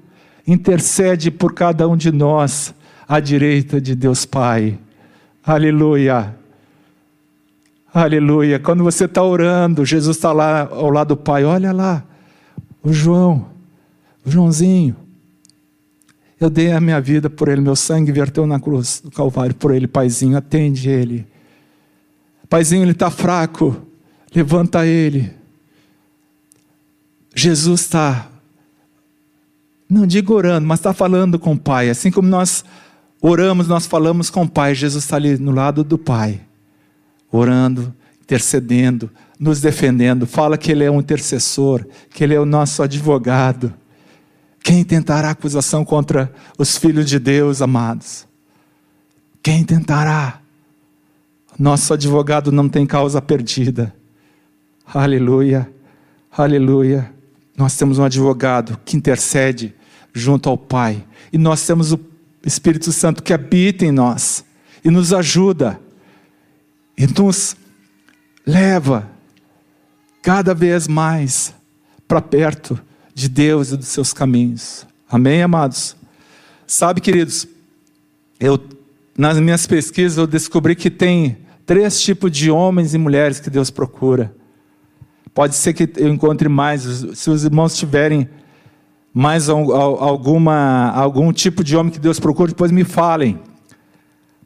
intercede 0.46 1.32
por 1.32 1.54
cada 1.54 1.88
um 1.88 1.96
de 1.96 2.12
nós 2.12 2.74
à 3.08 3.20
direita 3.20 3.80
de 3.80 3.96
Deus 3.96 4.26
Pai. 4.26 4.78
Aleluia. 5.44 6.41
Aleluia. 7.94 8.58
Quando 8.58 8.84
você 8.84 9.04
está 9.04 9.22
orando, 9.22 9.86
Jesus 9.86 10.16
está 10.16 10.32
lá 10.32 10.62
ao 10.62 10.90
lado 10.90 11.10
do 11.10 11.18
Pai. 11.18 11.44
Olha 11.44 11.74
lá, 11.74 12.04
o 12.82 12.94
João, 12.94 13.48
o 14.26 14.32
Joãozinho. 14.32 14.96
Eu 16.40 16.50
dei 16.50 16.72
a 16.72 16.80
minha 16.80 17.00
vida 17.00 17.30
por 17.30 17.50
ele, 17.50 17.62
meu 17.62 17.76
sangue 17.76 18.12
verteu 18.12 18.48
na 18.48 18.60
cruz 18.60 19.00
do 19.04 19.12
Calvário 19.12 19.54
por 19.54 19.76
ele, 19.76 19.88
Paizinho, 19.88 20.36
atende 20.36 20.90
ele. 20.90 21.28
Paizinho, 22.50 22.82
ele 22.82 22.94
está 22.94 23.12
fraco, 23.12 23.80
levanta 24.34 24.88
ele. 24.88 25.32
Jesus 27.36 27.82
está, 27.82 28.28
não 29.88 30.08
digo 30.08 30.34
orando, 30.34 30.68
mas 30.68 30.80
está 30.80 30.94
falando 30.94 31.38
com 31.38 31.54
o 31.54 31.60
Pai, 31.60 31.92
assim 31.92 32.10
como 32.10 32.28
nós 32.28 32.66
oramos, 33.22 33.68
nós 33.68 33.86
falamos 33.86 34.32
com 34.32 34.42
o 34.42 34.50
Pai. 34.50 34.74
Jesus 34.74 35.04
está 35.04 35.18
ali 35.18 35.38
no 35.38 35.52
lado 35.52 35.84
do 35.84 35.98
Pai, 35.98 36.42
orando, 37.32 37.94
intercedendo, 38.22 39.10
nos 39.40 39.62
defendendo. 39.62 40.28
Fala 40.28 40.58
que 40.58 40.72
Ele 40.72 40.84
é 40.84 40.92
um 40.92 41.00
intercessor, 41.00 41.86
que 42.10 42.24
Ele 42.24 42.34
é 42.34 42.40
o 42.40 42.46
nosso 42.46 42.84
advogado. 42.84 43.74
Quem 44.64 44.84
tentará 44.84 45.32
acusação 45.32 45.84
contra 45.84 46.32
os 46.58 46.78
filhos 46.78 47.10
de 47.10 47.18
Deus, 47.18 47.62
amados? 47.62 48.28
Quem 49.42 49.64
tentará? 49.64 50.40
Nosso 51.58 51.94
advogado 51.94 52.52
não 52.52 52.70
tem 52.70 52.86
causa 52.86 53.22
perdida. 53.22 53.94
Aleluia, 54.86 55.70
aleluia. 56.32 57.12
Nós 57.58 57.76
temos 57.76 57.98
um 57.98 58.04
advogado 58.04 58.80
que 58.86 58.96
intercede 58.96 59.74
junto 60.14 60.50
ao 60.50 60.58
Pai. 60.58 61.04
E 61.32 61.38
nós 61.38 61.66
temos 61.66 61.92
o 61.92 62.00
Espírito 62.46 62.92
Santo 62.92 63.24
que 63.24 63.34
habita 63.34 63.86
em 63.86 63.92
nós 63.92 64.44
e 64.84 64.90
nos 64.90 65.14
ajuda 65.14 65.80
e 67.02 67.08
nos 67.20 67.56
leva 68.46 69.10
cada 70.22 70.54
vez 70.54 70.88
mais 70.88 71.52
para 72.08 72.22
perto 72.22 72.80
de 73.12 73.28
Deus 73.28 73.72
e 73.72 73.78
dos 73.78 73.88
seus 73.88 74.14
caminhos. 74.14 74.86
Amém, 75.10 75.42
amados? 75.42 75.96
Sabe, 76.68 77.02
queridos, 77.02 77.48
eu 78.40 78.60
nas 79.18 79.40
minhas 79.40 79.66
pesquisas 79.66 80.20
eu 80.20 80.28
descobri 80.28 80.76
que 80.76 80.92
tem 80.92 81.40
três 81.66 82.00
tipos 82.00 82.32
de 82.32 82.52
homens 82.52 82.94
e 82.94 83.00
mulheres 83.00 83.40
que 83.40 83.50
Deus 83.50 83.72
procura. 83.72 84.32
Pode 85.34 85.56
ser 85.56 85.74
que 85.74 85.90
eu 86.00 86.08
encontre 86.08 86.48
mais, 86.48 86.84
se 87.16 87.32
os 87.32 87.44
irmãos 87.44 87.76
tiverem 87.76 88.30
mais 89.12 89.50
alguma, 89.50 90.92
algum 90.92 91.34
tipo 91.34 91.64
de 91.64 91.76
homem 91.76 91.92
que 91.92 92.00
Deus 92.00 92.20
procura, 92.20 92.50
depois 92.50 92.72
me 92.72 92.84
falem. 92.84 93.40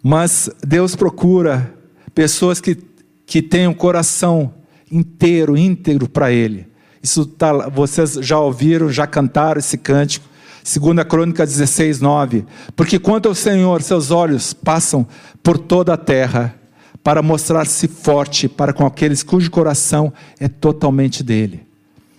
Mas 0.01 0.49
Deus 0.65 0.95
procura 0.95 1.74
pessoas 2.15 2.61
que, 2.61 2.77
que 3.25 3.41
tenham 3.41 3.73
um 3.73 3.75
coração 3.75 4.53
inteiro, 4.89 5.57
íntegro 5.57 6.07
para 6.07 6.31
Ele. 6.31 6.67
Isso 7.03 7.25
tá, 7.25 7.67
vocês 7.69 8.13
já 8.13 8.39
ouviram, 8.39 8.89
já 8.89 9.05
cantaram 9.05 9.59
esse 9.59 9.77
cântico. 9.77 10.25
Segunda 10.63 11.05
Crônica 11.05 11.45
16, 11.45 12.01
9. 12.01 12.45
Porque 12.75 12.97
quanto 12.97 13.27
ao 13.27 13.35
Senhor, 13.35 13.83
seus 13.83 14.09
olhos 14.09 14.53
passam 14.53 15.05
por 15.43 15.59
toda 15.59 15.93
a 15.93 15.97
terra 15.97 16.55
para 17.03 17.21
mostrar-se 17.21 17.87
forte 17.87 18.49
para 18.49 18.73
com 18.73 18.83
aqueles 18.83 19.21
cujo 19.21 19.51
coração 19.51 20.11
é 20.39 20.47
totalmente 20.47 21.21
dele. 21.23 21.61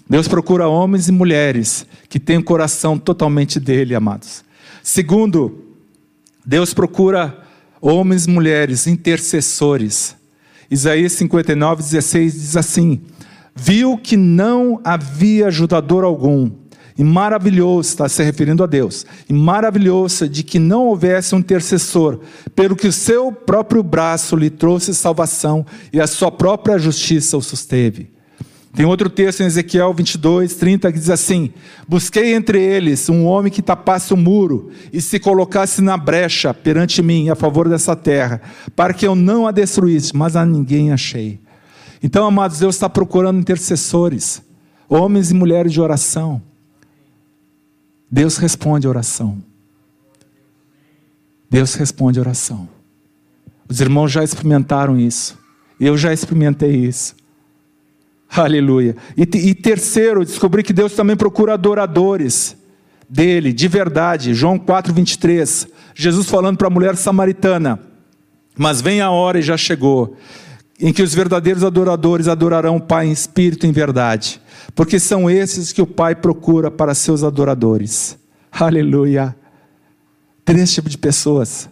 Deus 0.09 0.29
procura 0.29 0.69
homens 0.69 1.09
e 1.09 1.13
mulheres 1.13 1.85
que 2.09 2.21
têm 2.21 2.39
o 2.39 2.45
coração 2.45 2.97
totalmente 2.97 3.59
dele, 3.59 3.97
amados. 3.97 4.45
Segundo, 4.81 5.65
Deus 6.45 6.73
procura 6.73 7.46
homens 7.81 8.27
mulheres 8.27 8.87
intercessores. 8.87 10.17
Isaías 10.71 11.13
59, 11.13 11.83
16 11.83 12.33
diz 12.33 12.57
assim: 12.57 13.01
Viu 13.55 13.97
que 13.97 14.17
não 14.17 14.81
havia 14.85 15.47
ajudador 15.47 16.05
algum, 16.05 16.51
e 16.99 17.05
maravilhou-se, 17.05 17.91
está 17.91 18.09
se 18.09 18.23
referindo 18.23 18.65
a 18.65 18.67
Deus, 18.67 19.07
e 19.29 19.33
maravilhou-se 19.33 20.29
de 20.29 20.43
que 20.43 20.59
não 20.59 20.87
houvesse 20.87 21.35
um 21.35 21.39
intercessor, 21.39 22.21
pelo 22.55 22.75
que 22.75 22.89
o 22.89 22.93
seu 22.93 23.31
próprio 23.31 23.83
braço 23.83 24.35
lhe 24.35 24.51
trouxe 24.51 24.95
salvação, 24.95 25.65
e 25.93 26.01
a 26.01 26.07
sua 26.07 26.31
própria 26.31 26.79
justiça 26.79 27.37
o 27.37 27.43
susteve. 27.43 28.16
Tem 28.77 28.85
outro 28.85 29.09
texto 29.09 29.41
em 29.41 29.47
Ezequiel 29.47 29.95
22, 29.95 30.55
30 30.55 30.93
que 30.93 30.99
diz 30.99 31.09
assim: 31.09 31.51
Busquei 31.89 32.35
entre 32.35 32.63
eles 32.63 33.09
um 33.09 33.25
homem 33.25 33.51
que 33.51 33.63
tapasse 33.63 34.13
o 34.13 34.19
muro 34.19 34.71
e 34.93 35.01
se 35.01 35.19
colocasse 35.19 35.81
na 35.81 35.97
brecha 35.97 36.53
perante 36.53 37.01
mim 37.01 37.31
a 37.31 37.35
favor 37.35 37.71
dessa 37.71 37.97
terra, 37.97 38.43
para 38.77 38.93
que 38.93 39.07
eu 39.07 39.15
não 39.15 39.47
a 39.47 39.51
destruísse, 39.51 40.15
mas 40.15 40.37
a 40.37 40.45
ninguém 40.45 40.93
achei. 40.93 41.41
Então, 42.03 42.27
amados, 42.27 42.59
Deus 42.59 42.75
está 42.75 42.87
procurando 42.87 43.41
intercessores, 43.41 44.43
homens 44.91 45.31
e 45.31 45.35
mulheres 45.35 45.73
de 45.73 45.81
oração. 45.81 46.43
Deus 48.11 48.37
responde 48.37 48.87
a 48.87 48.91
oração. 48.91 49.43
Deus 51.49 51.75
responde 51.77 52.19
a 52.19 52.23
oração. 52.23 52.69
Os 53.67 53.81
irmãos 53.81 54.13
já 54.13 54.23
experimentaram 54.23 55.01
isso. 55.01 55.39
Eu 55.81 55.97
já 55.97 56.13
experimentei 56.13 56.77
isso. 56.77 57.17
Aleluia. 58.29 58.97
E, 59.17 59.23
e 59.23 59.55
terceiro, 59.55 60.25
descobri 60.25 60.63
que 60.63 60.73
Deus 60.73 60.93
também 60.95 61.17
procura 61.17 61.55
adoradores 61.55 62.57
dele, 63.09 63.53
de 63.53 63.69
verdade. 63.69 64.35
João 64.35 64.59
4, 64.59 64.93
23. 64.93 65.69
Jesus 65.95 66.29
falando 66.29 66.59
para 66.59 66.67
a 66.67 66.71
mulher 66.71 66.97
samaritana: 66.97 67.81
Mas 68.57 68.81
vem 68.81 69.01
a 69.01 69.11
hora 69.11 69.39
e 69.39 69.43
já 69.43 69.57
chegou, 69.57 70.17
em 70.81 70.93
que 70.93 71.03
os 71.03 71.15
verdadeiros 71.15 71.65
adoradores 71.65 72.29
adorarão 72.29 72.77
o 72.77 72.81
Pai 72.81 73.07
em 73.07 73.13
espírito 73.13 73.65
e 73.65 73.69
em 73.69 73.73
verdade, 73.73 74.41
porque 74.75 74.99
são 74.99 75.31
esses 75.31 75.73
que 75.73 75.81
o 75.81 75.87
Pai 75.87 76.15
procura 76.15 76.71
para 76.71 76.95
seus 76.95 77.23
adoradores. 77.23 78.19
Aleluia. 78.51 79.37
Três 80.45 80.73
tipos 80.73 80.93
de 80.93 80.99
pessoas. 80.99 81.69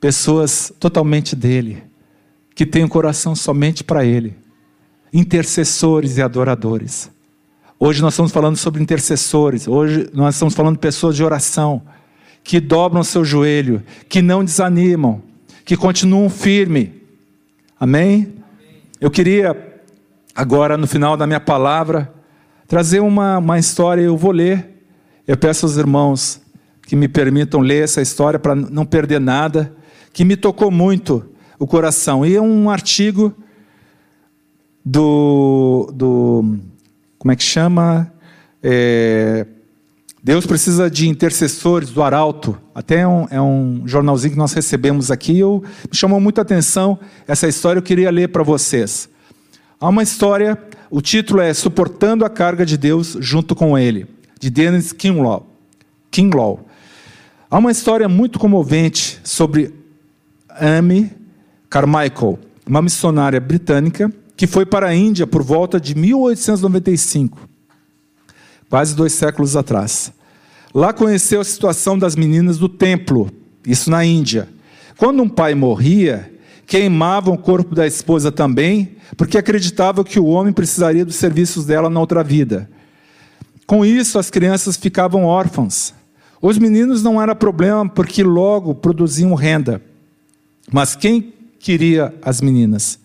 Pessoas 0.00 0.72
totalmente 0.80 1.36
dele, 1.36 1.82
que 2.54 2.64
têm 2.64 2.84
o 2.84 2.88
coração 2.88 3.34
somente 3.34 3.84
para 3.84 4.04
ele 4.04 4.34
intercessores 5.12 6.16
e 6.16 6.22
adoradores. 6.22 7.10
Hoje 7.78 8.02
nós 8.02 8.12
estamos 8.12 8.30
falando 8.30 8.56
sobre 8.56 8.82
intercessores, 8.82 9.66
hoje 9.66 10.08
nós 10.12 10.34
estamos 10.34 10.54
falando 10.54 10.74
de 10.74 10.80
pessoas 10.80 11.16
de 11.16 11.24
oração, 11.24 11.82
que 12.44 12.60
dobram 12.60 13.02
seu 13.02 13.24
joelho, 13.24 13.82
que 14.08 14.20
não 14.22 14.44
desanimam, 14.44 15.22
que 15.64 15.76
continuam 15.76 16.28
firmes. 16.28 16.90
Amém? 17.78 18.34
Eu 19.00 19.10
queria, 19.10 19.56
agora 20.34 20.76
no 20.76 20.86
final 20.86 21.16
da 21.16 21.26
minha 21.26 21.40
palavra, 21.40 22.12
trazer 22.68 23.00
uma, 23.00 23.38
uma 23.38 23.58
história, 23.58 24.02
eu 24.02 24.16
vou 24.16 24.30
ler. 24.30 24.68
Eu 25.26 25.36
peço 25.36 25.64
aos 25.64 25.76
irmãos 25.76 26.40
que 26.82 26.94
me 26.94 27.08
permitam 27.08 27.60
ler 27.60 27.84
essa 27.84 28.02
história 28.02 28.38
para 28.38 28.54
não 28.54 28.84
perder 28.84 29.20
nada, 29.20 29.74
que 30.12 30.24
me 30.24 30.36
tocou 30.36 30.70
muito 30.70 31.24
o 31.58 31.66
coração. 31.66 32.26
E 32.26 32.36
é 32.36 32.40
um 32.40 32.68
artigo 32.68 33.34
do, 34.84 35.90
do 35.94 36.58
como 37.18 37.32
é 37.32 37.36
que 37.36 37.42
chama? 37.42 38.12
É, 38.62 39.46
Deus 40.22 40.46
precisa 40.46 40.90
de 40.90 41.08
intercessores 41.08 41.90
do 41.90 42.02
Arauto. 42.02 42.58
Até 42.74 43.00
é 43.00 43.08
um, 43.08 43.26
é 43.30 43.40
um 43.40 43.82
jornalzinho 43.86 44.32
que 44.32 44.38
nós 44.38 44.52
recebemos 44.52 45.10
aqui. 45.10 45.38
Eu, 45.38 45.62
me 45.90 45.96
chamou 45.96 46.20
muita 46.20 46.42
atenção 46.42 46.98
essa 47.26 47.48
história, 47.48 47.78
eu 47.78 47.82
queria 47.82 48.10
ler 48.10 48.28
para 48.28 48.42
vocês. 48.42 49.08
Há 49.80 49.88
uma 49.88 50.02
história, 50.02 50.58
o 50.90 51.00
título 51.00 51.40
é 51.40 51.54
Suportando 51.54 52.24
a 52.24 52.28
Carga 52.28 52.66
de 52.66 52.76
Deus 52.76 53.16
junto 53.20 53.54
com 53.54 53.78
Ele, 53.78 54.06
de 54.38 54.50
Dennis 54.50 54.92
Kinlaw. 54.92 55.46
Kinlaw. 56.10 56.66
Há 57.50 57.58
uma 57.58 57.70
história 57.70 58.08
muito 58.08 58.38
comovente 58.38 59.18
sobre 59.24 59.74
Amy 60.50 61.10
Carmichael, 61.70 62.38
uma 62.66 62.82
missionária 62.82 63.40
britânica 63.40 64.12
que 64.40 64.46
foi 64.46 64.64
para 64.64 64.86
a 64.86 64.94
Índia 64.94 65.26
por 65.26 65.42
volta 65.42 65.78
de 65.78 65.94
1895, 65.94 67.46
quase 68.70 68.96
dois 68.96 69.12
séculos 69.12 69.54
atrás. 69.54 70.10
Lá 70.72 70.94
conheceu 70.94 71.42
a 71.42 71.44
situação 71.44 71.98
das 71.98 72.16
meninas 72.16 72.56
do 72.56 72.66
templo, 72.66 73.30
isso 73.66 73.90
na 73.90 74.02
Índia. 74.02 74.48
Quando 74.96 75.22
um 75.22 75.28
pai 75.28 75.54
morria, 75.54 76.32
queimavam 76.66 77.34
o 77.34 77.38
corpo 77.38 77.74
da 77.74 77.86
esposa 77.86 78.32
também, 78.32 78.96
porque 79.14 79.36
acreditavam 79.36 80.02
que 80.02 80.18
o 80.18 80.24
homem 80.24 80.54
precisaria 80.54 81.04
dos 81.04 81.16
serviços 81.16 81.66
dela 81.66 81.90
na 81.90 82.00
outra 82.00 82.24
vida. 82.24 82.70
Com 83.66 83.84
isso, 83.84 84.18
as 84.18 84.30
crianças 84.30 84.74
ficavam 84.74 85.26
órfãs. 85.26 85.92
Os 86.40 86.56
meninos 86.56 87.02
não 87.02 87.20
era 87.20 87.34
problema, 87.34 87.86
porque 87.86 88.22
logo 88.22 88.74
produziam 88.74 89.34
renda. 89.34 89.82
Mas 90.72 90.96
quem 90.96 91.34
queria 91.58 92.14
as 92.22 92.40
meninas? 92.40 92.98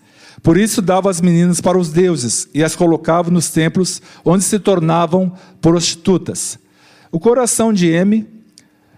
Por 0.46 0.56
isso 0.56 0.80
dava 0.80 1.10
as 1.10 1.20
meninas 1.20 1.60
para 1.60 1.76
os 1.76 1.90
deuses 1.90 2.48
e 2.54 2.62
as 2.62 2.76
colocava 2.76 3.32
nos 3.32 3.50
templos, 3.50 4.00
onde 4.24 4.44
se 4.44 4.60
tornavam 4.60 5.32
prostitutas. 5.60 6.56
O 7.10 7.18
coração 7.18 7.72
de 7.72 7.88
M 7.88 8.24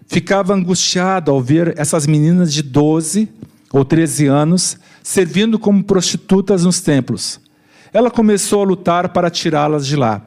ficava 0.07 0.53
angustiado 0.53 1.31
ao 1.31 1.41
ver 1.41 1.73
essas 1.79 2.07
meninas 2.07 2.53
de 2.53 2.63
12 2.63 3.31
ou 3.73 3.83
13 3.83 4.27
anos 4.27 4.77
servindo 5.03 5.59
como 5.59 5.83
prostitutas 5.83 6.67
nos 6.67 6.83
templos. 6.83 7.41
Ela 7.95 8.11
começou 8.11 8.61
a 8.61 8.67
lutar 8.67 9.09
para 9.09 9.31
tirá-las 9.31 9.87
de 9.87 9.97
lá. 9.97 10.21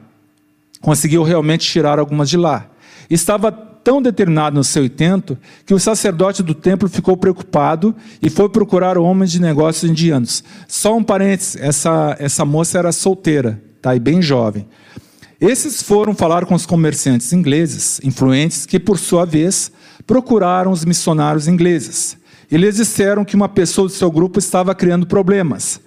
Conseguiu 0.80 1.22
realmente 1.22 1.70
tirar 1.70 2.00
algumas 2.00 2.28
de 2.28 2.36
lá. 2.36 2.66
Estava 3.08 3.52
tão 3.82 4.00
determinado 4.00 4.56
no 4.56 4.64
seu 4.64 4.84
intento 4.84 5.36
que 5.66 5.74
o 5.74 5.78
sacerdote 5.78 6.42
do 6.42 6.54
templo 6.54 6.88
ficou 6.88 7.16
preocupado 7.16 7.94
e 8.20 8.30
foi 8.30 8.48
procurar 8.48 8.96
homens 8.98 9.32
de 9.32 9.40
negócios 9.40 9.90
indianos. 9.90 10.42
Só 10.68 10.96
um 10.96 11.02
parênteses: 11.02 11.56
essa, 11.56 12.16
essa 12.18 12.44
moça 12.44 12.78
era 12.78 12.92
solteira, 12.92 13.62
tá? 13.80 13.94
e 13.94 14.00
bem 14.00 14.22
jovem. 14.22 14.66
Esses 15.40 15.82
foram 15.82 16.14
falar 16.14 16.46
com 16.46 16.54
os 16.54 16.64
comerciantes 16.64 17.32
ingleses, 17.32 18.00
influentes, 18.04 18.64
que, 18.64 18.78
por 18.78 18.96
sua 18.96 19.24
vez, 19.24 19.72
procuraram 20.06 20.70
os 20.70 20.84
missionários 20.84 21.48
ingleses. 21.48 22.16
E 22.48 22.56
lhes 22.56 22.76
disseram 22.76 23.24
que 23.24 23.34
uma 23.34 23.48
pessoa 23.48 23.88
do 23.88 23.92
seu 23.92 24.10
grupo 24.10 24.38
estava 24.38 24.74
criando 24.74 25.06
problemas. 25.06 25.80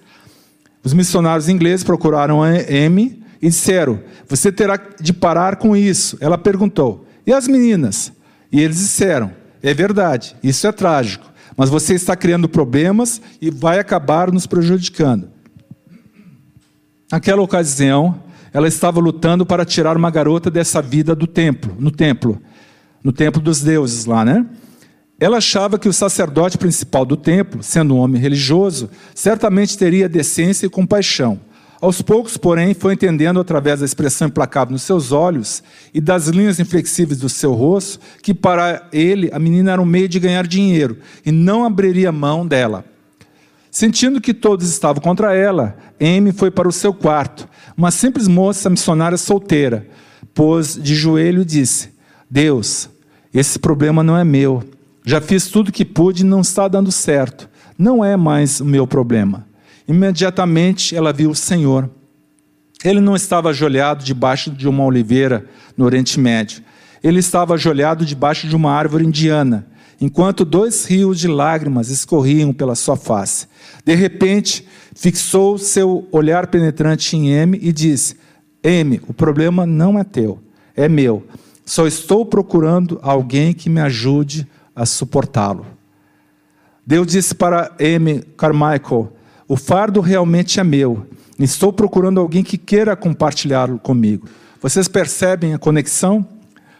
Os 0.84 0.94
missionários 0.94 1.48
ingleses 1.48 1.86
procuraram 1.86 2.44
a 2.44 2.54
M 2.54 3.24
e 3.42 3.48
disseram: 3.48 4.02
Você 4.28 4.52
terá 4.52 4.78
de 5.00 5.14
parar 5.14 5.56
com 5.56 5.76
isso. 5.76 6.18
Ela 6.20 6.38
perguntou: 6.38 7.05
E 7.26 7.34
as 7.34 7.48
meninas? 7.48 8.12
E 8.52 8.62
eles 8.62 8.78
disseram: 8.78 9.32
É 9.62 9.74
verdade, 9.74 10.36
isso 10.44 10.68
é 10.68 10.72
trágico, 10.72 11.32
mas 11.58 11.70
você 11.70 11.94
está 11.94 12.16
criando 12.16 12.48
problemas 12.48 13.22
e 13.42 13.50
vai 13.50 13.80
acabar 13.80 14.32
nos 14.32 14.46
prejudicando. 14.46 15.30
Naquela 17.12 17.42
ocasião, 17.42 18.24
ela 18.52 18.68
estava 18.68 19.00
lutando 19.00 19.46
para 19.46 19.66
tirar 19.66 19.98
uma 19.98 20.10
garota 20.10 20.50
dessa 20.50 20.82
vida 20.82 21.14
do 21.14 21.28
templo, 21.28 21.76
no 21.78 21.92
templo, 21.92 22.42
no 23.04 23.12
templo 23.12 23.42
dos 23.42 23.62
deuses 23.62 24.06
lá, 24.06 24.24
né? 24.24 24.46
Ela 25.20 25.38
achava 25.38 25.80
que 25.80 25.88
o 25.88 25.94
sacerdote 25.94 26.58
principal 26.58 27.06
do 27.06 27.16
templo, 27.16 27.64
sendo 27.64 27.96
um 27.96 28.00
homem 28.00 28.22
religioso, 28.22 28.90
certamente 29.14 29.78
teria 29.78 30.10
decência 30.10 30.66
e 30.66 30.70
compaixão. 30.70 31.40
Aos 31.82 32.02
poucos, 32.02 32.38
porém, 32.38 32.74
foi 32.74 32.94
entendendo 32.94 33.40
através 33.40 33.80
da 33.80 33.86
expressão 33.86 34.28
implacável 34.28 34.72
nos 34.72 34.84
seus 34.84 35.12
olhos 35.12 35.62
e 35.94 36.00
das 36.00 36.28
linhas 36.28 36.60
inflexíveis 36.60 37.20
do 37.20 37.30
seu 37.30 37.54
rosto 37.54 38.00
que 38.22 38.34
para 38.34 38.88
ele 38.92 39.30
a 39.34 39.40
menina 39.40 39.74
era 39.74 39.82
um 39.82 39.86
meio 39.86 40.08
de 40.08 40.20
ganhar 40.20 40.48
dinheiro 40.48 40.98
e 41.26 41.32
não 41.32 41.66
abriria 41.66 42.12
mão 42.12 42.48
dela. 42.48 42.86
Sentindo 43.70 44.22
que 44.22 44.34
todos 44.34 44.70
estavam 44.70 45.02
contra 45.02 45.36
ela, 45.36 45.76
Amy 46.00 46.32
foi 46.32 46.50
para 46.50 46.68
o 46.68 46.72
seu 46.72 46.94
quarto. 46.94 47.48
Uma 47.78 47.92
simples 47.92 48.26
moça 48.26 48.70
missionária 48.70 49.18
solteira 49.18 49.86
pôs 50.34 50.76
de 50.82 50.96
joelho 50.96 51.42
e 51.42 51.46
disse: 51.46 51.90
Deus, 52.30 52.90
esse 53.34 53.60
problema 53.60 54.02
não 54.02 54.16
é 54.16 54.24
meu. 54.24 54.64
Já 55.06 55.20
fiz 55.20 55.50
tudo 55.50 55.74
que 55.74 55.84
pude 55.84 56.24
e 56.24 56.26
não 56.26 56.40
está 56.40 56.70
dando 56.70 56.90
certo. 56.90 57.50
Não 57.78 58.04
é 58.04 58.16
mais 58.16 58.62
o 58.62 58.66
meu 58.66 58.88
problema. 58.88 59.46
Imediatamente 59.88 60.96
ela 60.96 61.14
viu 61.14 61.30
o 61.30 61.36
Senhor. 61.36 61.90
Ele 62.84 63.00
não 63.00 63.16
estava 63.16 63.50
ajoelhado 63.50 64.04
debaixo 64.04 64.52
de 64.52 64.68
uma 64.68 64.84
oliveira 64.84 65.46
no 65.78 65.86
Oriente 65.86 66.20
Médio. 66.20 66.64
Ele 67.04 67.20
estava 67.20 67.54
ajoelhado 67.54 68.06
debaixo 68.06 68.48
de 68.48 68.56
uma 68.56 68.72
árvore 68.72 69.06
indiana 69.06 69.68
enquanto 70.00 70.46
dois 70.46 70.86
rios 70.86 71.20
de 71.20 71.28
lágrimas 71.28 71.90
escorriam 71.90 72.54
pela 72.54 72.76
sua 72.76 72.96
face. 72.96 73.48
De 73.84 73.96
repente, 73.96 74.68
fixou 74.96 75.58
seu 75.58 76.08
olhar 76.12 76.48
penetrante 76.48 77.16
em 77.16 77.30
M 77.30 77.60
e 77.62 77.72
disse: 77.72 78.18
M, 78.64 79.02
o 79.08 79.14
problema 79.14 79.66
não 79.66 79.98
é 79.98 80.04
teu, 80.04 80.40
é 80.76 80.88
meu. 80.88 81.26
Só 81.66 81.88
estou 81.88 82.26
procurando 82.26 83.00
alguém 83.02 83.54
que 83.54 83.70
me 83.70 83.82
ajude 83.82 84.48
a 84.76 84.86
suportá-lo. 84.86 85.66
Deus 86.86 87.08
disse 87.08 87.34
para 87.34 87.74
M. 87.80 88.22
Carmichael: 88.38 89.12
O 89.48 89.56
fardo 89.56 90.02
realmente 90.02 90.60
é 90.60 90.64
meu. 90.64 91.06
Estou 91.38 91.72
procurando 91.72 92.20
alguém 92.20 92.44
que 92.44 92.58
queira 92.58 92.96
compartilhá-lo 92.96 93.78
comigo. 93.78 94.28
Vocês 94.62 94.88
percebem 94.88 95.54
a 95.54 95.60
conexão? 95.60 96.26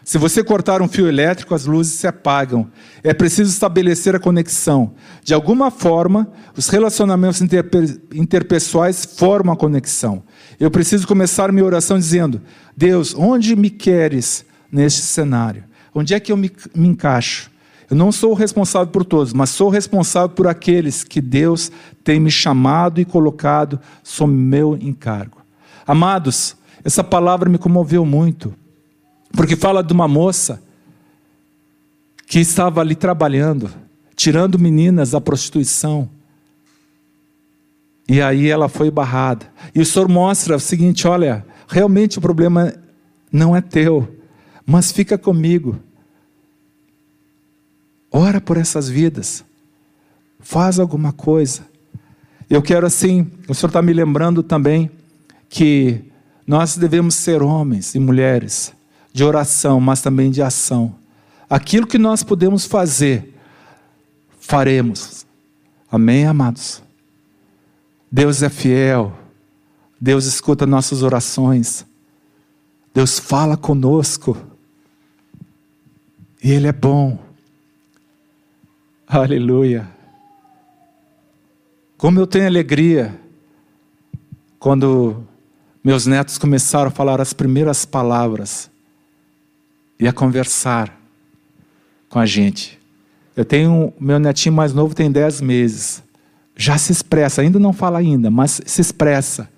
Se 0.06 0.18
você 0.18 0.42
cortar 0.42 0.80
um 0.80 0.88
fio 0.88 1.08
elétrico, 1.08 1.54
as 1.54 1.66
luzes 1.66 1.94
se 1.94 2.06
apagam. 2.06 2.70
É 3.02 3.12
preciso 3.12 3.50
estabelecer 3.50 4.14
a 4.14 4.20
conexão. 4.20 4.94
De 5.22 5.34
alguma 5.34 5.70
forma, 5.70 6.30
os 6.56 6.68
relacionamentos 6.68 7.40
interpessoais 8.14 9.04
formam 9.04 9.52
a 9.52 9.56
conexão. 9.56 10.22
Eu 10.58 10.70
preciso 10.70 11.06
começar 11.08 11.50
minha 11.50 11.64
oração 11.64 11.98
dizendo: 11.98 12.40
Deus, 12.76 13.14
onde 13.16 13.56
me 13.56 13.68
queres 13.68 14.44
neste 14.70 15.02
cenário? 15.02 15.64
Onde 15.92 16.14
é 16.14 16.20
que 16.20 16.30
eu 16.30 16.36
me, 16.36 16.52
me 16.74 16.86
encaixo? 16.88 17.50
Eu 17.88 17.96
não 17.96 18.10
sou 18.10 18.34
responsável 18.34 18.88
por 18.88 19.04
todos, 19.04 19.32
mas 19.32 19.50
sou 19.50 19.68
responsável 19.68 20.30
por 20.30 20.48
aqueles 20.48 21.04
que 21.04 21.20
Deus 21.20 21.70
tem 22.02 22.18
me 22.18 22.30
chamado 22.30 23.00
e 23.00 23.04
colocado 23.04 23.80
sob 24.02 24.32
meu 24.32 24.76
encargo. 24.76 25.38
Amados, 25.86 26.56
essa 26.84 27.04
palavra 27.04 27.48
me 27.48 27.58
comoveu 27.58 28.04
muito. 28.04 28.52
Porque 29.32 29.54
fala 29.54 29.82
de 29.82 29.92
uma 29.92 30.08
moça 30.08 30.62
que 32.26 32.40
estava 32.40 32.80
ali 32.80 32.94
trabalhando, 32.94 33.70
tirando 34.16 34.58
meninas 34.58 35.12
da 35.12 35.20
prostituição. 35.20 36.08
E 38.08 38.20
aí 38.20 38.48
ela 38.48 38.68
foi 38.68 38.90
barrada. 38.90 39.46
E 39.74 39.80
o 39.80 39.86
Senhor 39.86 40.08
mostra 40.08 40.56
o 40.56 40.60
seguinte: 40.60 41.06
olha, 41.06 41.44
realmente 41.68 42.18
o 42.18 42.20
problema 42.20 42.74
não 43.30 43.54
é 43.54 43.60
teu, 43.60 44.16
mas 44.64 44.90
fica 44.90 45.16
comigo. 45.16 45.78
Ora 48.18 48.40
por 48.40 48.56
essas 48.56 48.88
vidas. 48.88 49.44
Faz 50.40 50.78
alguma 50.78 51.12
coisa. 51.12 51.66
Eu 52.48 52.62
quero 52.62 52.86
assim, 52.86 53.30
o 53.46 53.54
Senhor 53.54 53.68
está 53.68 53.82
me 53.82 53.92
lembrando 53.92 54.42
também 54.42 54.90
que 55.50 56.02
nós 56.46 56.78
devemos 56.78 57.14
ser 57.14 57.42
homens 57.42 57.94
e 57.94 57.98
mulheres 57.98 58.72
de 59.12 59.22
oração, 59.22 59.78
mas 59.80 60.00
também 60.00 60.30
de 60.30 60.40
ação. 60.40 60.94
Aquilo 61.48 61.86
que 61.86 61.98
nós 61.98 62.22
podemos 62.22 62.64
fazer, 62.64 63.34
faremos. 64.40 65.26
Amém, 65.92 66.24
amados? 66.24 66.82
Deus 68.10 68.42
é 68.42 68.48
fiel. 68.48 69.12
Deus 70.00 70.24
escuta 70.24 70.64
nossas 70.64 71.02
orações. 71.02 71.84
Deus 72.94 73.18
fala 73.18 73.58
conosco. 73.58 74.34
E 76.42 76.50
Ele 76.50 76.66
é 76.66 76.72
bom. 76.72 77.25
Aleluia. 79.08 79.88
Como 81.96 82.18
eu 82.18 82.26
tenho 82.26 82.46
alegria 82.46 83.18
quando 84.58 85.24
meus 85.82 86.06
netos 86.06 86.38
começaram 86.38 86.88
a 86.88 86.90
falar 86.90 87.20
as 87.20 87.32
primeiras 87.32 87.84
palavras 87.84 88.68
e 90.00 90.08
a 90.08 90.12
conversar 90.12 91.00
com 92.08 92.18
a 92.18 92.26
gente. 92.26 92.76
Eu 93.36 93.44
tenho, 93.44 93.92
meu 94.00 94.18
netinho 94.18 94.54
mais 94.54 94.74
novo 94.74 94.92
tem 94.92 95.08
10 95.08 95.40
meses. 95.40 96.02
Já 96.56 96.76
se 96.76 96.90
expressa, 96.90 97.42
ainda 97.42 97.60
não 97.60 97.72
fala 97.72 97.98
ainda, 97.98 98.28
mas 98.28 98.60
se 98.66 98.80
expressa. 98.80 99.48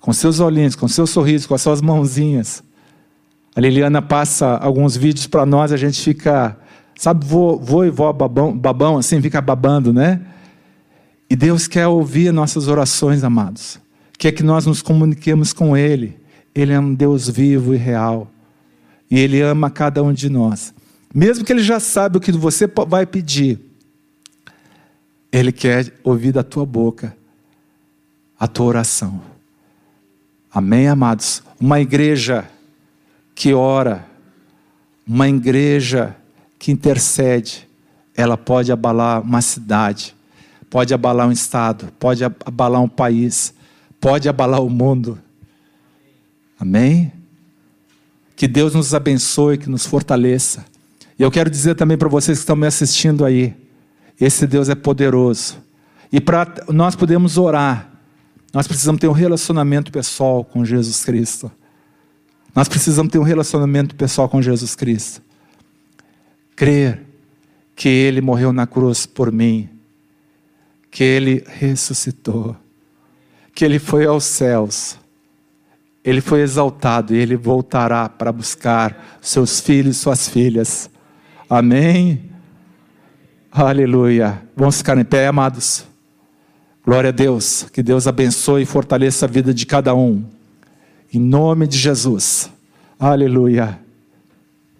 Com 0.00 0.14
seus 0.14 0.40
olhinhos, 0.40 0.74
com 0.74 0.88
seu 0.88 1.06
sorriso, 1.06 1.46
com 1.46 1.54
as 1.54 1.60
suas 1.60 1.82
mãozinhas. 1.82 2.62
A 3.54 3.60
Liliana 3.60 4.00
passa 4.00 4.56
alguns 4.56 4.96
vídeos 4.96 5.26
para 5.26 5.44
nós, 5.44 5.70
a 5.70 5.76
gente 5.76 6.00
fica, 6.00 6.56
sabe, 7.00 7.24
vô, 7.24 7.56
vô 7.56 7.82
e 7.82 7.88
vó 7.88 8.12
babão, 8.12 8.54
babão, 8.54 8.98
assim, 8.98 9.22
fica 9.22 9.40
babando, 9.40 9.90
né? 9.90 10.20
E 11.30 11.34
Deus 11.34 11.66
quer 11.66 11.86
ouvir 11.86 12.30
nossas 12.30 12.68
orações, 12.68 13.24
amados. 13.24 13.80
Quer 14.18 14.32
que 14.32 14.42
nós 14.42 14.66
nos 14.66 14.82
comuniquemos 14.82 15.54
com 15.54 15.74
Ele. 15.74 16.18
Ele 16.54 16.74
é 16.74 16.78
um 16.78 16.92
Deus 16.92 17.26
vivo 17.26 17.74
e 17.74 17.78
real. 17.78 18.30
E 19.10 19.18
Ele 19.18 19.40
ama 19.40 19.70
cada 19.70 20.02
um 20.02 20.12
de 20.12 20.28
nós. 20.28 20.74
Mesmo 21.14 21.42
que 21.42 21.50
Ele 21.50 21.62
já 21.62 21.80
sabe 21.80 22.18
o 22.18 22.20
que 22.20 22.32
você 22.32 22.66
vai 22.86 23.06
pedir, 23.06 23.58
Ele 25.32 25.52
quer 25.52 25.94
ouvir 26.04 26.32
da 26.32 26.42
tua 26.42 26.66
boca 26.66 27.16
a 28.38 28.46
tua 28.46 28.66
oração. 28.66 29.22
Amém, 30.52 30.86
amados? 30.86 31.42
Uma 31.58 31.80
igreja 31.80 32.44
que 33.34 33.54
ora, 33.54 34.04
uma 35.06 35.26
igreja 35.26 36.14
que 36.60 36.70
intercede, 36.70 37.66
ela 38.14 38.36
pode 38.36 38.70
abalar 38.70 39.22
uma 39.22 39.40
cidade, 39.40 40.14
pode 40.68 40.92
abalar 40.92 41.26
um 41.26 41.32
estado, 41.32 41.90
pode 41.98 42.22
abalar 42.22 42.82
um 42.82 42.88
país, 42.88 43.54
pode 43.98 44.28
abalar 44.28 44.62
o 44.62 44.68
mundo. 44.68 45.18
Amém? 46.60 47.10
Que 48.36 48.46
Deus 48.46 48.74
nos 48.74 48.94
abençoe, 48.94 49.56
que 49.56 49.70
nos 49.70 49.86
fortaleça. 49.86 50.66
E 51.18 51.22
eu 51.22 51.30
quero 51.30 51.48
dizer 51.48 51.76
também 51.76 51.96
para 51.96 52.10
vocês 52.10 52.36
que 52.38 52.42
estão 52.42 52.56
me 52.56 52.66
assistindo 52.66 53.24
aí, 53.24 53.56
esse 54.20 54.46
Deus 54.46 54.68
é 54.68 54.74
poderoso. 54.74 55.56
E 56.12 56.20
para 56.20 56.46
nós 56.68 56.94
podemos 56.94 57.38
orar, 57.38 57.90
nós 58.52 58.68
precisamos 58.68 59.00
ter 59.00 59.08
um 59.08 59.12
relacionamento 59.12 59.90
pessoal 59.90 60.44
com 60.44 60.62
Jesus 60.62 61.02
Cristo. 61.04 61.50
Nós 62.54 62.68
precisamos 62.68 63.10
ter 63.10 63.18
um 63.18 63.22
relacionamento 63.22 63.94
pessoal 63.94 64.28
com 64.28 64.42
Jesus 64.42 64.74
Cristo. 64.74 65.22
Crer 66.60 67.00
que 67.74 67.88
Ele 67.88 68.20
morreu 68.20 68.52
na 68.52 68.66
cruz 68.66 69.06
por 69.06 69.32
mim, 69.32 69.66
que 70.90 71.02
Ele 71.02 71.42
ressuscitou, 71.46 72.54
que 73.54 73.64
Ele 73.64 73.78
foi 73.78 74.04
aos 74.04 74.24
céus, 74.24 74.98
Ele 76.04 76.20
foi 76.20 76.42
exaltado 76.42 77.14
e 77.14 77.18
Ele 77.18 77.34
voltará 77.34 78.10
para 78.10 78.30
buscar 78.30 79.18
seus 79.22 79.58
filhos 79.58 79.96
e 79.96 80.00
suas 80.00 80.28
filhas. 80.28 80.90
Amém? 81.48 82.30
Aleluia. 83.50 84.42
Vamos 84.54 84.76
ficar 84.76 84.98
em 84.98 85.04
pé, 85.04 85.28
amados. 85.28 85.86
Glória 86.84 87.08
a 87.08 87.10
Deus. 87.10 87.68
Que 87.72 87.82
Deus 87.82 88.06
abençoe 88.06 88.64
e 88.64 88.66
fortaleça 88.66 89.24
a 89.24 89.28
vida 89.30 89.54
de 89.54 89.64
cada 89.64 89.94
um. 89.94 90.22
Em 91.10 91.20
nome 91.20 91.66
de 91.66 91.78
Jesus. 91.78 92.50
Aleluia. 92.98 93.79